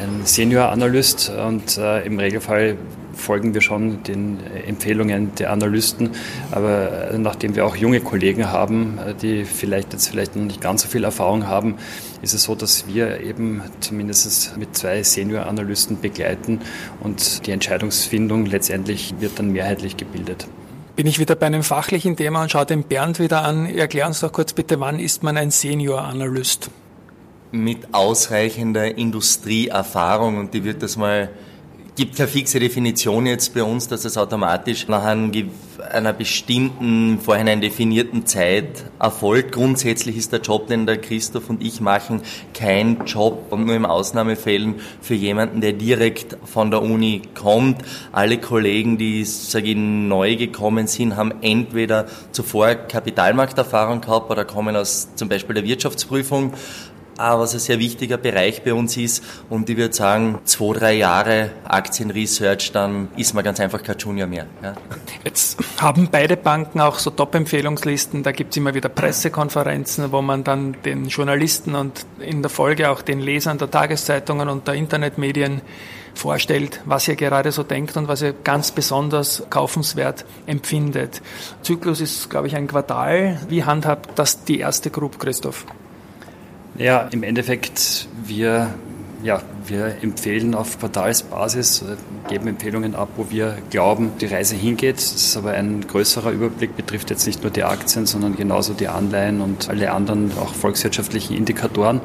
ein 0.00 0.24
Senior 0.24 0.70
Analyst 0.70 1.30
und 1.30 1.57
äh, 1.78 2.06
im 2.06 2.18
Regelfall 2.18 2.76
folgen 3.14 3.52
wir 3.52 3.60
schon 3.60 4.02
den 4.04 4.38
Empfehlungen 4.66 5.34
der 5.34 5.50
Analysten. 5.50 6.10
Aber 6.50 7.10
äh, 7.10 7.18
nachdem 7.18 7.56
wir 7.56 7.66
auch 7.66 7.76
junge 7.76 8.00
Kollegen 8.00 8.50
haben, 8.50 8.98
äh, 8.98 9.14
die 9.14 9.44
vielleicht 9.44 9.92
jetzt 9.92 10.08
vielleicht 10.08 10.36
noch 10.36 10.44
nicht 10.44 10.60
ganz 10.60 10.82
so 10.82 10.88
viel 10.88 11.04
Erfahrung 11.04 11.46
haben, 11.46 11.74
ist 12.22 12.34
es 12.34 12.44
so, 12.44 12.54
dass 12.54 12.86
wir 12.86 13.20
eben 13.20 13.62
zumindest 13.80 14.56
mit 14.56 14.76
zwei 14.76 15.02
Senior-Analysten 15.02 16.00
begleiten 16.00 16.60
und 17.00 17.46
die 17.46 17.50
Entscheidungsfindung 17.50 18.46
letztendlich 18.46 19.14
wird 19.20 19.38
dann 19.38 19.50
mehrheitlich 19.50 19.96
gebildet 19.96 20.46
bin 20.98 21.06
ich 21.06 21.20
wieder 21.20 21.36
bei 21.36 21.46
einem 21.46 21.62
fachlichen 21.62 22.16
Thema 22.16 22.42
und 22.42 22.50
schaue 22.50 22.66
den 22.66 22.82
Bernd 22.82 23.20
wieder 23.20 23.44
an. 23.44 23.66
Erklären 23.66 24.12
Sie 24.12 24.26
doch 24.26 24.32
kurz 24.32 24.52
bitte, 24.52 24.80
wann 24.80 24.98
ist 24.98 25.22
man 25.22 25.36
ein 25.36 25.52
Senior-Analyst? 25.52 26.70
Mit 27.52 27.94
ausreichender 27.94 28.98
Industrieerfahrung 28.98 30.38
und 30.38 30.54
die 30.54 30.64
wird 30.64 30.82
das 30.82 30.96
mal 30.96 31.30
gibt 31.98 32.14
keine 32.14 32.28
fixe 32.28 32.60
Definition 32.60 33.26
jetzt 33.26 33.54
bei 33.54 33.62
uns, 33.64 33.88
dass 33.88 34.04
es 34.04 34.16
automatisch 34.16 34.86
nach 34.86 35.04
einer 35.04 36.12
bestimmten, 36.12 37.18
vorhinein 37.18 37.60
definierten 37.60 38.24
Zeit 38.24 38.84
erfolgt. 39.00 39.50
Grundsätzlich 39.50 40.16
ist 40.16 40.32
der 40.32 40.40
Job, 40.40 40.68
den 40.68 40.86
der 40.86 40.98
Christoph 40.98 41.50
und 41.50 41.60
ich 41.60 41.80
machen, 41.80 42.22
kein 42.54 43.04
Job 43.04 43.46
und 43.50 43.66
nur 43.66 43.74
im 43.74 43.84
Ausnahmefällen 43.84 44.76
für 45.00 45.14
jemanden, 45.14 45.60
der 45.60 45.72
direkt 45.72 46.36
von 46.44 46.70
der 46.70 46.82
Uni 46.82 47.22
kommt. 47.34 47.82
Alle 48.12 48.38
Kollegen, 48.38 48.96
die, 48.96 49.24
sage 49.24 49.70
ich, 49.70 49.76
neu 49.76 50.36
gekommen 50.36 50.86
sind, 50.86 51.16
haben 51.16 51.32
entweder 51.40 52.06
zuvor 52.30 52.76
Kapitalmarkterfahrung 52.76 54.02
gehabt 54.02 54.30
oder 54.30 54.44
kommen 54.44 54.76
aus 54.76 55.16
zum 55.16 55.28
Beispiel 55.28 55.56
der 55.56 55.64
Wirtschaftsprüfung 55.64 56.52
was 57.18 57.54
ein 57.54 57.60
sehr 57.60 57.78
wichtiger 57.78 58.16
Bereich 58.16 58.62
bei 58.62 58.72
uns 58.72 58.96
ist. 58.96 59.22
Und 59.50 59.68
ich 59.68 59.76
würde 59.76 59.94
sagen, 59.94 60.38
zwei, 60.44 60.72
drei 60.72 60.94
Jahre 60.94 61.50
Aktienresearch, 61.64 62.72
dann 62.72 63.08
ist 63.16 63.34
man 63.34 63.44
ganz 63.44 63.60
einfach 63.60 63.82
kein 63.82 63.98
Junior 63.98 64.26
mehr. 64.26 64.46
Ja. 64.62 64.74
Jetzt 65.24 65.58
haben 65.80 66.08
beide 66.10 66.36
Banken 66.36 66.80
auch 66.80 66.98
so 66.98 67.10
Top-Empfehlungslisten. 67.10 68.22
Da 68.22 68.32
gibt 68.32 68.52
es 68.52 68.56
immer 68.56 68.74
wieder 68.74 68.88
Pressekonferenzen, 68.88 70.12
wo 70.12 70.22
man 70.22 70.44
dann 70.44 70.76
den 70.84 71.08
Journalisten 71.08 71.74
und 71.74 72.06
in 72.20 72.42
der 72.42 72.50
Folge 72.50 72.90
auch 72.90 73.02
den 73.02 73.20
Lesern 73.20 73.58
der 73.58 73.70
Tageszeitungen 73.70 74.48
und 74.48 74.68
der 74.68 74.74
Internetmedien 74.74 75.60
vorstellt, 76.14 76.80
was 76.84 77.08
ihr 77.08 77.16
gerade 77.16 77.52
so 77.52 77.62
denkt 77.62 77.96
und 77.96 78.08
was 78.08 78.22
ihr 78.22 78.32
ganz 78.32 78.72
besonders 78.72 79.44
kaufenswert 79.50 80.24
empfindet. 80.46 81.22
Zyklus 81.62 82.00
ist, 82.00 82.28
glaube 82.28 82.48
ich, 82.48 82.56
ein 82.56 82.66
Quartal. 82.66 83.38
Wie 83.48 83.64
handhabt 83.64 84.18
das 84.18 84.44
die 84.44 84.58
erste 84.58 84.90
Group, 84.90 85.18
Christoph? 85.18 85.64
Ja, 86.78 87.08
im 87.10 87.24
Endeffekt, 87.24 88.06
wir, 88.24 88.72
ja, 89.24 89.42
wir 89.66 89.96
empfehlen 90.00 90.54
auf 90.54 90.78
Quartalsbasis, 90.78 91.82
äh, 91.82 92.30
geben 92.30 92.46
Empfehlungen 92.46 92.94
ab, 92.94 93.08
wo 93.16 93.30
wir 93.30 93.58
glauben, 93.70 94.12
die 94.20 94.26
Reise 94.26 94.54
hingeht. 94.54 94.98
Das 94.98 95.12
ist 95.12 95.36
aber 95.36 95.50
ein 95.54 95.84
größerer 95.88 96.30
Überblick, 96.30 96.76
betrifft 96.76 97.10
jetzt 97.10 97.26
nicht 97.26 97.42
nur 97.42 97.50
die 97.50 97.64
Aktien, 97.64 98.06
sondern 98.06 98.36
genauso 98.36 98.74
die 98.74 98.86
Anleihen 98.86 99.40
und 99.40 99.68
alle 99.68 99.90
anderen 99.90 100.30
auch 100.38 100.54
volkswirtschaftlichen 100.54 101.36
Indikatoren. 101.36 102.00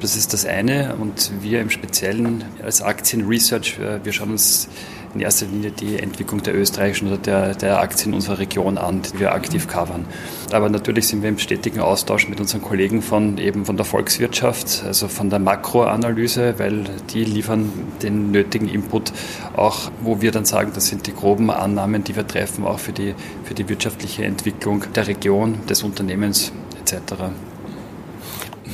Das 0.00 0.16
ist 0.16 0.32
das 0.32 0.46
eine. 0.46 0.96
Und 0.96 1.30
wir 1.40 1.60
im 1.60 1.70
Speziellen 1.70 2.44
als 2.60 2.82
Aktienresearch, 2.82 3.78
äh, 3.78 4.04
wir 4.04 4.12
schauen 4.12 4.32
uns 4.32 4.68
in 5.14 5.20
erster 5.20 5.46
Linie 5.46 5.70
die 5.70 5.98
Entwicklung 5.98 6.42
der 6.42 6.54
österreichischen 6.54 7.08
oder 7.08 7.18
der, 7.18 7.54
der 7.54 7.80
Aktien 7.80 8.14
unserer 8.14 8.38
Region 8.38 8.78
an, 8.78 9.02
die 9.02 9.20
wir 9.20 9.32
aktiv 9.32 9.68
covern. 9.68 10.06
Aber 10.52 10.68
natürlich 10.68 11.08
sind 11.08 11.22
wir 11.22 11.28
im 11.28 11.38
stetigen 11.38 11.80
Austausch 11.80 12.28
mit 12.28 12.40
unseren 12.40 12.62
Kollegen 12.62 13.02
von 13.02 13.38
eben 13.38 13.64
von 13.64 13.76
der 13.76 13.84
Volkswirtschaft, 13.84 14.84
also 14.86 15.08
von 15.08 15.30
der 15.30 15.38
Makroanalyse, 15.38 16.58
weil 16.58 16.84
die 17.12 17.24
liefern 17.24 17.72
den 18.02 18.30
nötigen 18.30 18.68
Input 18.68 19.12
auch, 19.56 19.90
wo 20.00 20.20
wir 20.20 20.32
dann 20.32 20.44
sagen, 20.44 20.72
das 20.74 20.88
sind 20.88 21.06
die 21.06 21.14
groben 21.14 21.50
Annahmen, 21.50 22.04
die 22.04 22.16
wir 22.16 22.26
treffen, 22.26 22.64
auch 22.64 22.78
für 22.78 22.92
die, 22.92 23.14
für 23.44 23.54
die 23.54 23.68
wirtschaftliche 23.68 24.24
Entwicklung 24.24 24.84
der 24.94 25.06
Region, 25.06 25.58
des 25.68 25.82
Unternehmens 25.82 26.52
etc. 26.80 27.14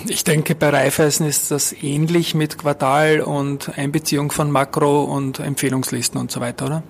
Ich 0.06 0.24
denke, 0.24 0.54
bei 0.54 0.70
Raiffeisen 0.70 1.26
ist 1.26 1.50
das 1.50 1.74
ähnlich 1.82 2.34
mit 2.34 2.58
Quartal 2.58 3.20
und 3.20 3.76
Einbeziehung 3.76 4.30
von 4.30 4.50
Makro- 4.50 5.04
und 5.04 5.40
Empfehlungslisten 5.40 6.20
und 6.20 6.30
so 6.30 6.40
weiter, 6.40 6.66
oder? 6.66 6.82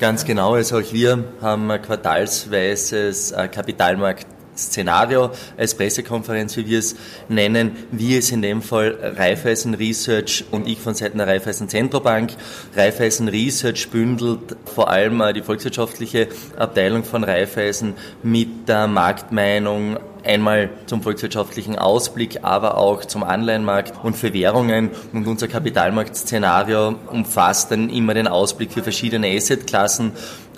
Ganz 0.00 0.24
genau. 0.24 0.54
Also 0.54 0.78
auch 0.78 0.92
wir 0.92 1.24
haben 1.42 1.70
ein 1.70 1.82
quartalsweises 1.82 3.32
äh, 3.32 3.48
Kapitalmarkt 3.48 4.26
Szenario 4.60 5.30
als 5.56 5.74
Pressekonferenz, 5.74 6.56
wie 6.56 6.66
wir 6.66 6.78
es 6.78 6.96
nennen. 7.28 7.72
Wir 7.90 8.18
es 8.18 8.30
in 8.30 8.42
dem 8.42 8.62
Fall 8.62 8.96
Raiffeisen 9.16 9.74
Research 9.74 10.44
und 10.50 10.68
ich 10.68 10.78
von 10.78 10.94
Seiten 10.94 11.18
der 11.18 11.26
Raiffeisen 11.26 11.68
Zentrobank. 11.68 12.32
Raiffeisen 12.76 13.28
Research 13.28 13.90
bündelt 13.90 14.56
vor 14.64 14.90
allem 14.90 15.20
äh, 15.20 15.32
die 15.32 15.42
volkswirtschaftliche 15.42 16.28
Abteilung 16.56 17.04
von 17.04 17.24
Raiffeisen 17.24 17.94
mit 18.22 18.68
der 18.68 18.86
Marktmeinung 18.86 19.98
einmal 20.24 20.70
zum 20.86 21.02
volkswirtschaftlichen 21.02 21.78
Ausblick, 21.78 22.40
aber 22.42 22.76
auch 22.76 23.04
zum 23.04 23.22
Anleihenmarkt 23.22 24.04
und 24.04 24.16
für 24.16 24.32
Währungen. 24.32 24.90
Und 25.12 25.26
unser 25.26 25.48
Kapitalmarktszenario 25.48 26.96
umfasst 27.10 27.70
dann 27.70 27.90
immer 27.90 28.14
den 28.14 28.28
Ausblick 28.28 28.72
für 28.72 28.82
verschiedene 28.82 29.28
Assetklassen 29.28 30.12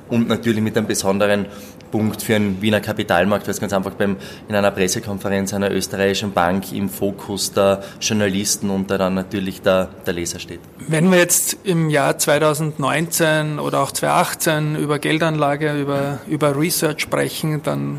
und 0.09 0.29
natürlich 0.29 0.63
mit 0.63 0.77
einem 0.77 0.87
besonderen 0.87 1.47
Punkt 1.93 2.23
für 2.23 2.35
einen 2.35 2.61
Wiener 2.61 2.81
Kapitalmarkt, 2.81 3.47
weil 3.47 3.53
es 3.53 3.61
ganz 3.61 3.73
einfach 3.73 3.93
beim, 3.93 4.17
in 4.49 4.57
einer 4.57 4.73
Pressekonferenz 4.73 5.55
einer 5.55 5.71
österreichischen 5.71 6.33
Bank 6.33 6.73
im 6.73 6.89
Fokus 6.89 7.53
der 7.53 7.85
Journalisten 8.01 8.71
und 8.71 8.91
da 8.91 8.99
dann 8.99 9.15
natürlich 9.15 9.63
der, 9.63 9.91
der 10.05 10.15
Leser 10.15 10.41
steht. 10.41 10.61
Wenn 10.89 11.13
wir 11.13 11.19
jetzt 11.19 11.59
im 11.63 11.89
Jahr 11.91 12.19
2019 12.19 13.61
oder 13.61 13.81
auch 13.81 13.93
2018 13.93 14.75
über 14.75 14.99
Geldanlage, 14.99 15.79
über, 15.81 16.19
über 16.27 16.59
Research 16.59 17.03
sprechen, 17.03 17.63
dann 17.63 17.99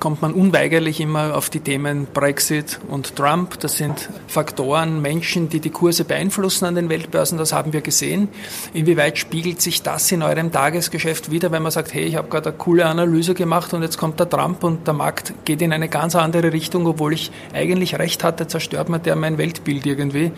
kommt 0.00 0.22
man 0.22 0.32
unweigerlich 0.32 1.00
immer 1.00 1.36
auf 1.36 1.50
die 1.50 1.60
Themen 1.60 2.06
Brexit 2.12 2.78
und 2.88 3.16
Trump. 3.16 3.58
Das 3.60 3.76
sind 3.76 4.10
Faktoren, 4.26 5.00
Menschen, 5.00 5.48
die 5.48 5.60
die 5.60 5.70
Kurse 5.70 6.04
beeinflussen 6.04 6.66
an 6.66 6.74
den 6.74 6.88
Weltbörsen. 6.88 7.38
Das 7.38 7.52
haben 7.52 7.72
wir 7.72 7.80
gesehen. 7.80 8.28
Inwieweit 8.72 9.18
spiegelt 9.18 9.62
sich 9.62 9.82
das 9.82 10.10
in 10.12 10.22
eurem 10.22 10.52
Tagesgeschäft 10.52 11.30
wieder, 11.30 11.52
wenn 11.52 11.62
man 11.62 11.72
sagt, 11.72 11.94
hey, 11.94 12.04
ich 12.04 12.16
habe 12.16 12.28
gerade 12.28 12.50
eine 12.50 12.58
coole 12.58 12.86
Analyse 12.86 13.34
gemacht 13.34 13.72
und 13.72 13.82
jetzt 13.82 13.96
kommt 13.96 14.20
der 14.20 14.28
Trump 14.28 14.64
und 14.64 14.86
der 14.86 14.94
Markt 14.94 15.32
geht 15.44 15.62
in 15.62 15.72
eine 15.72 15.88
ganz 15.88 16.14
andere 16.14 16.52
Richtung, 16.52 16.86
obwohl 16.86 17.14
ich 17.14 17.30
eigentlich 17.52 17.98
recht 17.98 18.24
hatte, 18.24 18.46
zerstört 18.46 18.88
man 18.88 19.02
der 19.02 19.16
mein 19.16 19.38
Weltbild 19.38 19.86
irgendwie. 19.86 20.32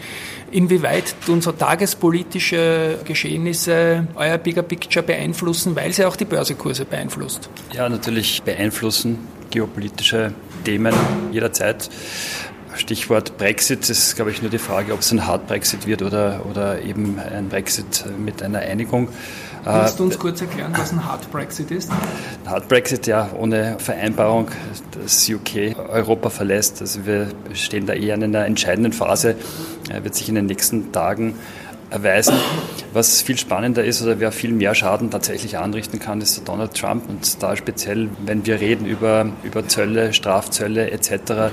Inwieweit 0.50 1.14
tun 1.26 1.40
so 1.40 1.52
tagespolitische 1.52 2.98
Geschehnisse 3.04 4.06
euer 4.14 4.38
Bigger 4.38 4.62
Picture 4.62 5.04
beeinflussen, 5.04 5.74
weil 5.74 5.92
sie 5.92 6.04
auch 6.04 6.16
die 6.16 6.24
Börsekurse 6.24 6.84
beeinflusst? 6.84 7.48
Ja, 7.72 7.88
natürlich 7.88 8.42
beeinflussen 8.42 9.18
geopolitische 9.56 10.34
Themen 10.64 10.92
jederzeit. 11.32 11.88
Stichwort 12.74 13.38
Brexit 13.38 13.88
ist, 13.88 14.14
glaube 14.14 14.30
ich, 14.30 14.42
nur 14.42 14.50
die 14.50 14.58
Frage, 14.58 14.92
ob 14.92 15.00
es 15.00 15.10
ein 15.12 15.26
Hard 15.26 15.46
Brexit 15.46 15.86
wird 15.86 16.02
oder, 16.02 16.44
oder 16.44 16.82
eben 16.82 17.18
ein 17.18 17.48
Brexit 17.48 18.04
mit 18.18 18.42
einer 18.42 18.58
Einigung. 18.58 19.08
Willst 19.64 19.98
du 19.98 20.04
uns 20.04 20.18
kurz 20.18 20.42
erklären, 20.42 20.72
was 20.76 20.92
ein 20.92 21.04
Hard 21.04 21.30
Brexit 21.32 21.70
ist? 21.70 21.90
Ein 21.90 22.50
Hard 22.50 22.68
Brexit, 22.68 23.06
ja, 23.06 23.30
ohne 23.34 23.78
Vereinbarung, 23.78 24.48
das 25.02 25.26
UK 25.26 25.74
Europa 25.88 26.28
verlässt. 26.28 26.82
Also 26.82 27.06
wir 27.06 27.28
stehen 27.54 27.86
da 27.86 27.94
eher 27.94 28.14
in 28.14 28.22
einer 28.22 28.44
entscheidenden 28.44 28.92
Phase, 28.92 29.36
er 29.88 30.04
wird 30.04 30.14
sich 30.14 30.28
in 30.28 30.34
den 30.34 30.46
nächsten 30.46 30.92
Tagen 30.92 31.34
erweisen. 31.90 32.34
Was 32.92 33.20
viel 33.20 33.36
spannender 33.36 33.84
ist 33.84 34.02
oder 34.02 34.20
wer 34.20 34.32
viel 34.32 34.52
mehr 34.52 34.74
Schaden 34.74 35.10
tatsächlich 35.10 35.58
anrichten 35.58 35.98
kann, 35.98 36.20
ist 36.20 36.48
Donald 36.48 36.74
Trump. 36.74 37.08
Und 37.08 37.42
da 37.42 37.54
speziell, 37.54 38.08
wenn 38.24 38.46
wir 38.46 38.60
reden 38.60 38.86
über, 38.86 39.26
über 39.42 39.68
Zölle, 39.68 40.14
Strafzölle 40.14 40.90
etc., 40.90 41.10
äh, 41.10 41.50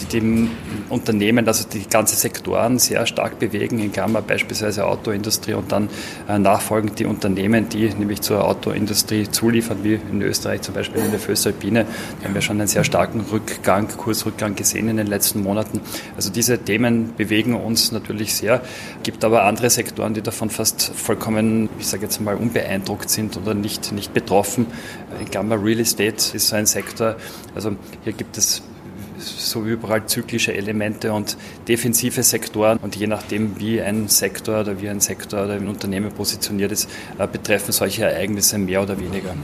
die 0.00 0.06
dem 0.06 0.50
Unternehmen, 0.88 1.46
also 1.48 1.68
die 1.68 1.88
ganzen 1.88 2.16
Sektoren 2.16 2.78
sehr 2.78 3.04
stark 3.06 3.38
bewegen, 3.38 3.78
in 3.80 3.92
Klammer 3.92 4.22
beispielsweise 4.22 4.86
Autoindustrie 4.86 5.54
und 5.54 5.72
dann 5.72 5.88
äh, 6.28 6.38
nachfolgend 6.38 6.98
die 6.98 7.06
Unternehmen, 7.06 7.68
die 7.68 7.88
nämlich 7.88 8.20
zur 8.20 8.44
Autoindustrie 8.44 9.28
zuliefern, 9.28 9.78
wie 9.82 9.94
in 9.94 10.22
Österreich 10.22 10.62
zum 10.62 10.74
Beispiel 10.74 11.02
in 11.02 11.10
der 11.10 11.20
Föstalpine. 11.20 11.84
Da 12.20 12.28
haben 12.28 12.34
wir 12.34 12.42
schon 12.42 12.60
einen 12.60 12.68
sehr 12.68 12.84
starken 12.84 13.22
Rückgang, 13.32 13.88
Kursrückgang 13.88 14.54
gesehen 14.54 14.88
in 14.88 14.96
den 14.96 15.08
letzten 15.08 15.42
Monaten. 15.42 15.80
Also 16.14 16.30
diese 16.30 16.58
Themen 16.58 17.14
bewegen 17.16 17.54
uns 17.54 17.90
natürlich 17.90 18.34
sehr, 18.34 18.62
gibt 19.02 19.24
aber 19.24 19.44
andere 19.44 19.65
andere 19.66 19.70
Sektoren, 19.70 20.14
die 20.14 20.22
davon 20.22 20.48
fast 20.50 20.92
vollkommen, 20.94 21.68
ich 21.78 21.88
sage 21.88 22.04
jetzt 22.04 22.20
mal, 22.20 22.36
unbeeindruckt 22.36 23.10
sind 23.10 23.36
oder 23.36 23.52
nicht, 23.52 23.90
nicht 23.92 24.14
betroffen. 24.14 24.66
Ich 25.22 25.30
glaube, 25.30 25.60
Real 25.60 25.80
Estate 25.80 26.36
ist 26.36 26.48
so 26.48 26.56
ein 26.56 26.66
Sektor, 26.66 27.16
also 27.54 27.76
hier 28.04 28.12
gibt 28.12 28.38
es 28.38 28.62
so 29.18 29.66
wie 29.66 29.70
überall 29.70 30.06
zyklische 30.06 30.54
Elemente 30.54 31.12
und 31.12 31.36
defensive 31.66 32.22
Sektoren. 32.22 32.78
Und 32.80 32.94
je 32.96 33.06
nachdem, 33.06 33.58
wie 33.58 33.80
ein 33.80 34.08
Sektor 34.08 34.60
oder 34.60 34.80
wie 34.80 34.88
ein 34.88 35.00
Sektor 35.00 35.44
oder 35.44 35.54
ein 35.54 35.68
Unternehmen 35.68 36.12
positioniert 36.12 36.70
ist, 36.70 36.88
äh, 37.18 37.26
betreffen 37.26 37.72
solche 37.72 38.04
Ereignisse 38.04 38.58
mehr 38.58 38.82
oder 38.82 39.00
weniger. 39.00 39.34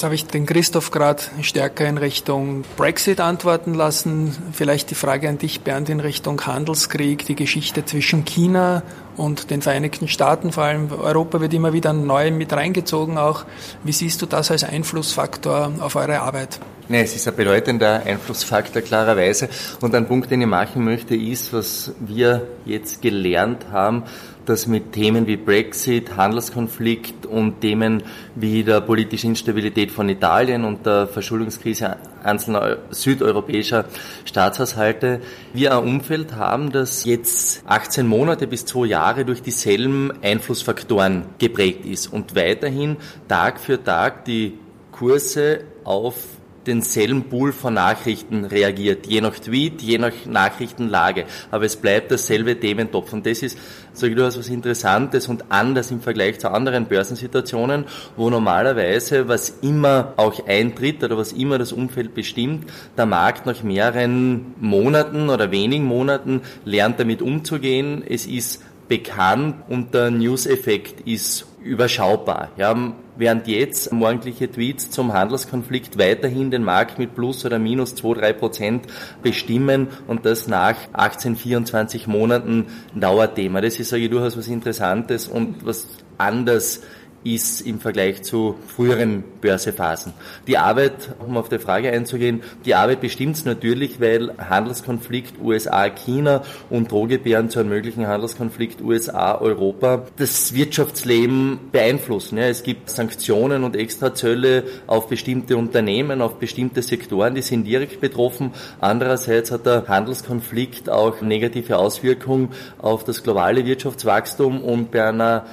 Jetzt 0.00 0.04
habe 0.06 0.14
ich 0.14 0.24
den 0.24 0.46
Christoph 0.46 0.92
gerade 0.92 1.22
stärker 1.42 1.86
in 1.86 1.98
Richtung 1.98 2.64
Brexit 2.78 3.20
antworten 3.20 3.74
lassen. 3.74 4.34
Vielleicht 4.50 4.88
die 4.88 4.94
Frage 4.94 5.28
an 5.28 5.36
dich, 5.36 5.60
Bernd, 5.60 5.90
in 5.90 6.00
Richtung 6.00 6.40
Handelskrieg, 6.40 7.26
die 7.26 7.34
Geschichte 7.34 7.84
zwischen 7.84 8.24
China 8.24 8.82
und 9.18 9.50
den 9.50 9.60
Vereinigten 9.60 10.08
Staaten, 10.08 10.52
vor 10.52 10.64
allem 10.64 10.90
Europa 10.90 11.42
wird 11.42 11.52
immer 11.52 11.74
wieder 11.74 11.92
neu 11.92 12.30
mit 12.30 12.50
reingezogen 12.50 13.18
auch. 13.18 13.44
Wie 13.84 13.92
siehst 13.92 14.22
du 14.22 14.24
das 14.24 14.50
als 14.50 14.64
Einflussfaktor 14.64 15.70
auf 15.80 15.96
eure 15.96 16.22
Arbeit? 16.22 16.60
Nee, 16.90 17.02
es 17.02 17.14
ist 17.14 17.28
ein 17.28 17.36
bedeutender 17.36 18.02
Einflussfaktor 18.04 18.82
klarerweise. 18.82 19.48
Und 19.80 19.94
ein 19.94 20.08
Punkt, 20.08 20.28
den 20.28 20.40
ich 20.40 20.48
machen 20.48 20.84
möchte, 20.84 21.14
ist, 21.14 21.52
was 21.52 21.92
wir 22.00 22.48
jetzt 22.64 23.00
gelernt 23.00 23.66
haben, 23.70 24.02
dass 24.44 24.66
mit 24.66 24.90
Themen 24.90 25.28
wie 25.28 25.36
Brexit, 25.36 26.16
Handelskonflikt 26.16 27.26
und 27.26 27.60
Themen 27.60 28.02
wie 28.34 28.64
der 28.64 28.80
politischen 28.80 29.30
Instabilität 29.30 29.92
von 29.92 30.08
Italien 30.08 30.64
und 30.64 30.84
der 30.84 31.06
Verschuldungskrise 31.06 31.96
einzelner 32.24 32.78
südeuropäischer 32.90 33.84
Staatshaushalte 34.24 35.20
wir 35.52 35.78
ein 35.78 35.84
Umfeld 35.84 36.34
haben, 36.34 36.72
das 36.72 37.04
jetzt 37.04 37.62
18 37.68 38.04
Monate 38.04 38.48
bis 38.48 38.66
zwei 38.66 38.86
Jahre 38.86 39.24
durch 39.24 39.42
dieselben 39.42 40.10
Einflussfaktoren 40.22 41.26
geprägt 41.38 41.86
ist 41.86 42.12
und 42.12 42.34
weiterhin 42.34 42.96
Tag 43.28 43.60
für 43.60 43.80
Tag 43.80 44.24
die 44.24 44.58
Kurse 44.90 45.60
auf 45.84 46.39
denselben 46.66 47.24
Pool 47.24 47.52
von 47.52 47.74
Nachrichten 47.74 48.44
reagiert, 48.44 49.06
je 49.06 49.20
nach 49.20 49.38
Tweet, 49.38 49.80
je 49.80 49.98
nach 49.98 50.12
Nachrichtenlage. 50.26 51.24
Aber 51.50 51.64
es 51.64 51.76
bleibt 51.76 52.10
dasselbe 52.10 52.58
Thementopf. 52.58 53.12
Und 53.12 53.26
das 53.26 53.42
ist, 53.42 53.58
sage 53.92 54.12
ich, 54.12 54.18
du 54.18 54.24
hast 54.24 54.38
was 54.38 54.48
Interessantes 54.48 55.28
und 55.28 55.44
anders 55.48 55.90
im 55.90 56.00
Vergleich 56.00 56.38
zu 56.38 56.50
anderen 56.50 56.86
Börsensituationen, 56.86 57.84
wo 58.16 58.28
normalerweise, 58.28 59.26
was 59.28 59.58
immer 59.62 60.12
auch 60.16 60.46
eintritt 60.46 61.02
oder 61.02 61.16
was 61.16 61.32
immer 61.32 61.58
das 61.58 61.72
Umfeld 61.72 62.14
bestimmt, 62.14 62.70
der 62.96 63.06
Markt 63.06 63.46
nach 63.46 63.62
mehreren 63.62 64.54
Monaten 64.60 65.30
oder 65.30 65.50
wenigen 65.50 65.84
Monaten 65.84 66.42
lernt 66.64 67.00
damit 67.00 67.22
umzugehen. 67.22 68.04
Es 68.06 68.26
ist 68.26 68.62
bekannt 68.88 69.54
und 69.68 69.94
der 69.94 70.10
News-Effekt 70.10 71.06
ist 71.06 71.46
überschaubar. 71.62 72.50
Ja, 72.56 72.74
während 73.20 73.46
jetzt 73.46 73.92
morgendliche 73.92 74.50
Tweets 74.50 74.90
zum 74.90 75.12
Handelskonflikt 75.12 75.98
weiterhin 75.98 76.50
den 76.50 76.64
Markt 76.64 76.98
mit 76.98 77.14
plus 77.14 77.44
oder 77.44 77.58
minus 77.58 77.94
2, 77.94 78.14
3 78.14 78.32
Prozent 78.32 78.86
bestimmen 79.22 79.88
und 80.08 80.24
das 80.24 80.48
nach 80.48 80.76
18, 80.92 81.36
24 81.36 82.06
Monaten 82.06 82.66
Dauerthema. 82.94 83.60
Das 83.60 83.78
ist, 83.78 83.92
ich, 83.92 84.10
durchaus 84.10 84.36
was 84.36 84.48
Interessantes 84.48 85.28
und 85.28 85.64
was 85.64 85.86
anders 86.18 86.82
ist 87.24 87.60
im 87.60 87.80
Vergleich 87.80 88.22
zu 88.22 88.56
früheren 88.74 89.22
Börsephasen. 89.40 90.12
Die 90.46 90.56
Arbeit, 90.56 91.14
um 91.18 91.36
auf 91.36 91.48
die 91.48 91.58
Frage 91.58 91.90
einzugehen, 91.90 92.42
die 92.64 92.74
Arbeit 92.74 93.00
bestimmt 93.00 93.36
es 93.36 93.44
natürlich, 93.44 94.00
weil 94.00 94.32
Handelskonflikt 94.38 95.40
USA-China 95.40 96.42
und 96.70 96.90
Drohgebären 96.90 97.50
zu 97.50 97.60
einem 97.60 97.68
möglichen 97.68 98.06
Handelskonflikt 98.06 98.80
USA-Europa 98.80 100.06
das 100.16 100.54
Wirtschaftsleben 100.54 101.58
beeinflussen. 101.72 102.38
Ja, 102.38 102.44
es 102.44 102.62
gibt 102.62 102.88
Sanktionen 102.90 103.64
und 103.64 103.76
Extrazölle 103.76 104.64
auf 104.86 105.08
bestimmte 105.08 105.56
Unternehmen, 105.56 106.22
auf 106.22 106.38
bestimmte 106.38 106.82
Sektoren, 106.82 107.34
die 107.34 107.42
sind 107.42 107.64
direkt 107.64 108.00
betroffen. 108.00 108.52
Andererseits 108.80 109.50
hat 109.50 109.66
der 109.66 109.88
Handelskonflikt 109.88 110.88
auch 110.88 111.20
negative 111.20 111.78
Auswirkungen 111.78 112.50
auf 112.78 113.04
das 113.04 113.22
globale 113.22 113.66
Wirtschaftswachstum 113.66 114.62
und 114.62 114.90
bei 114.90 115.06
einer 115.06 115.44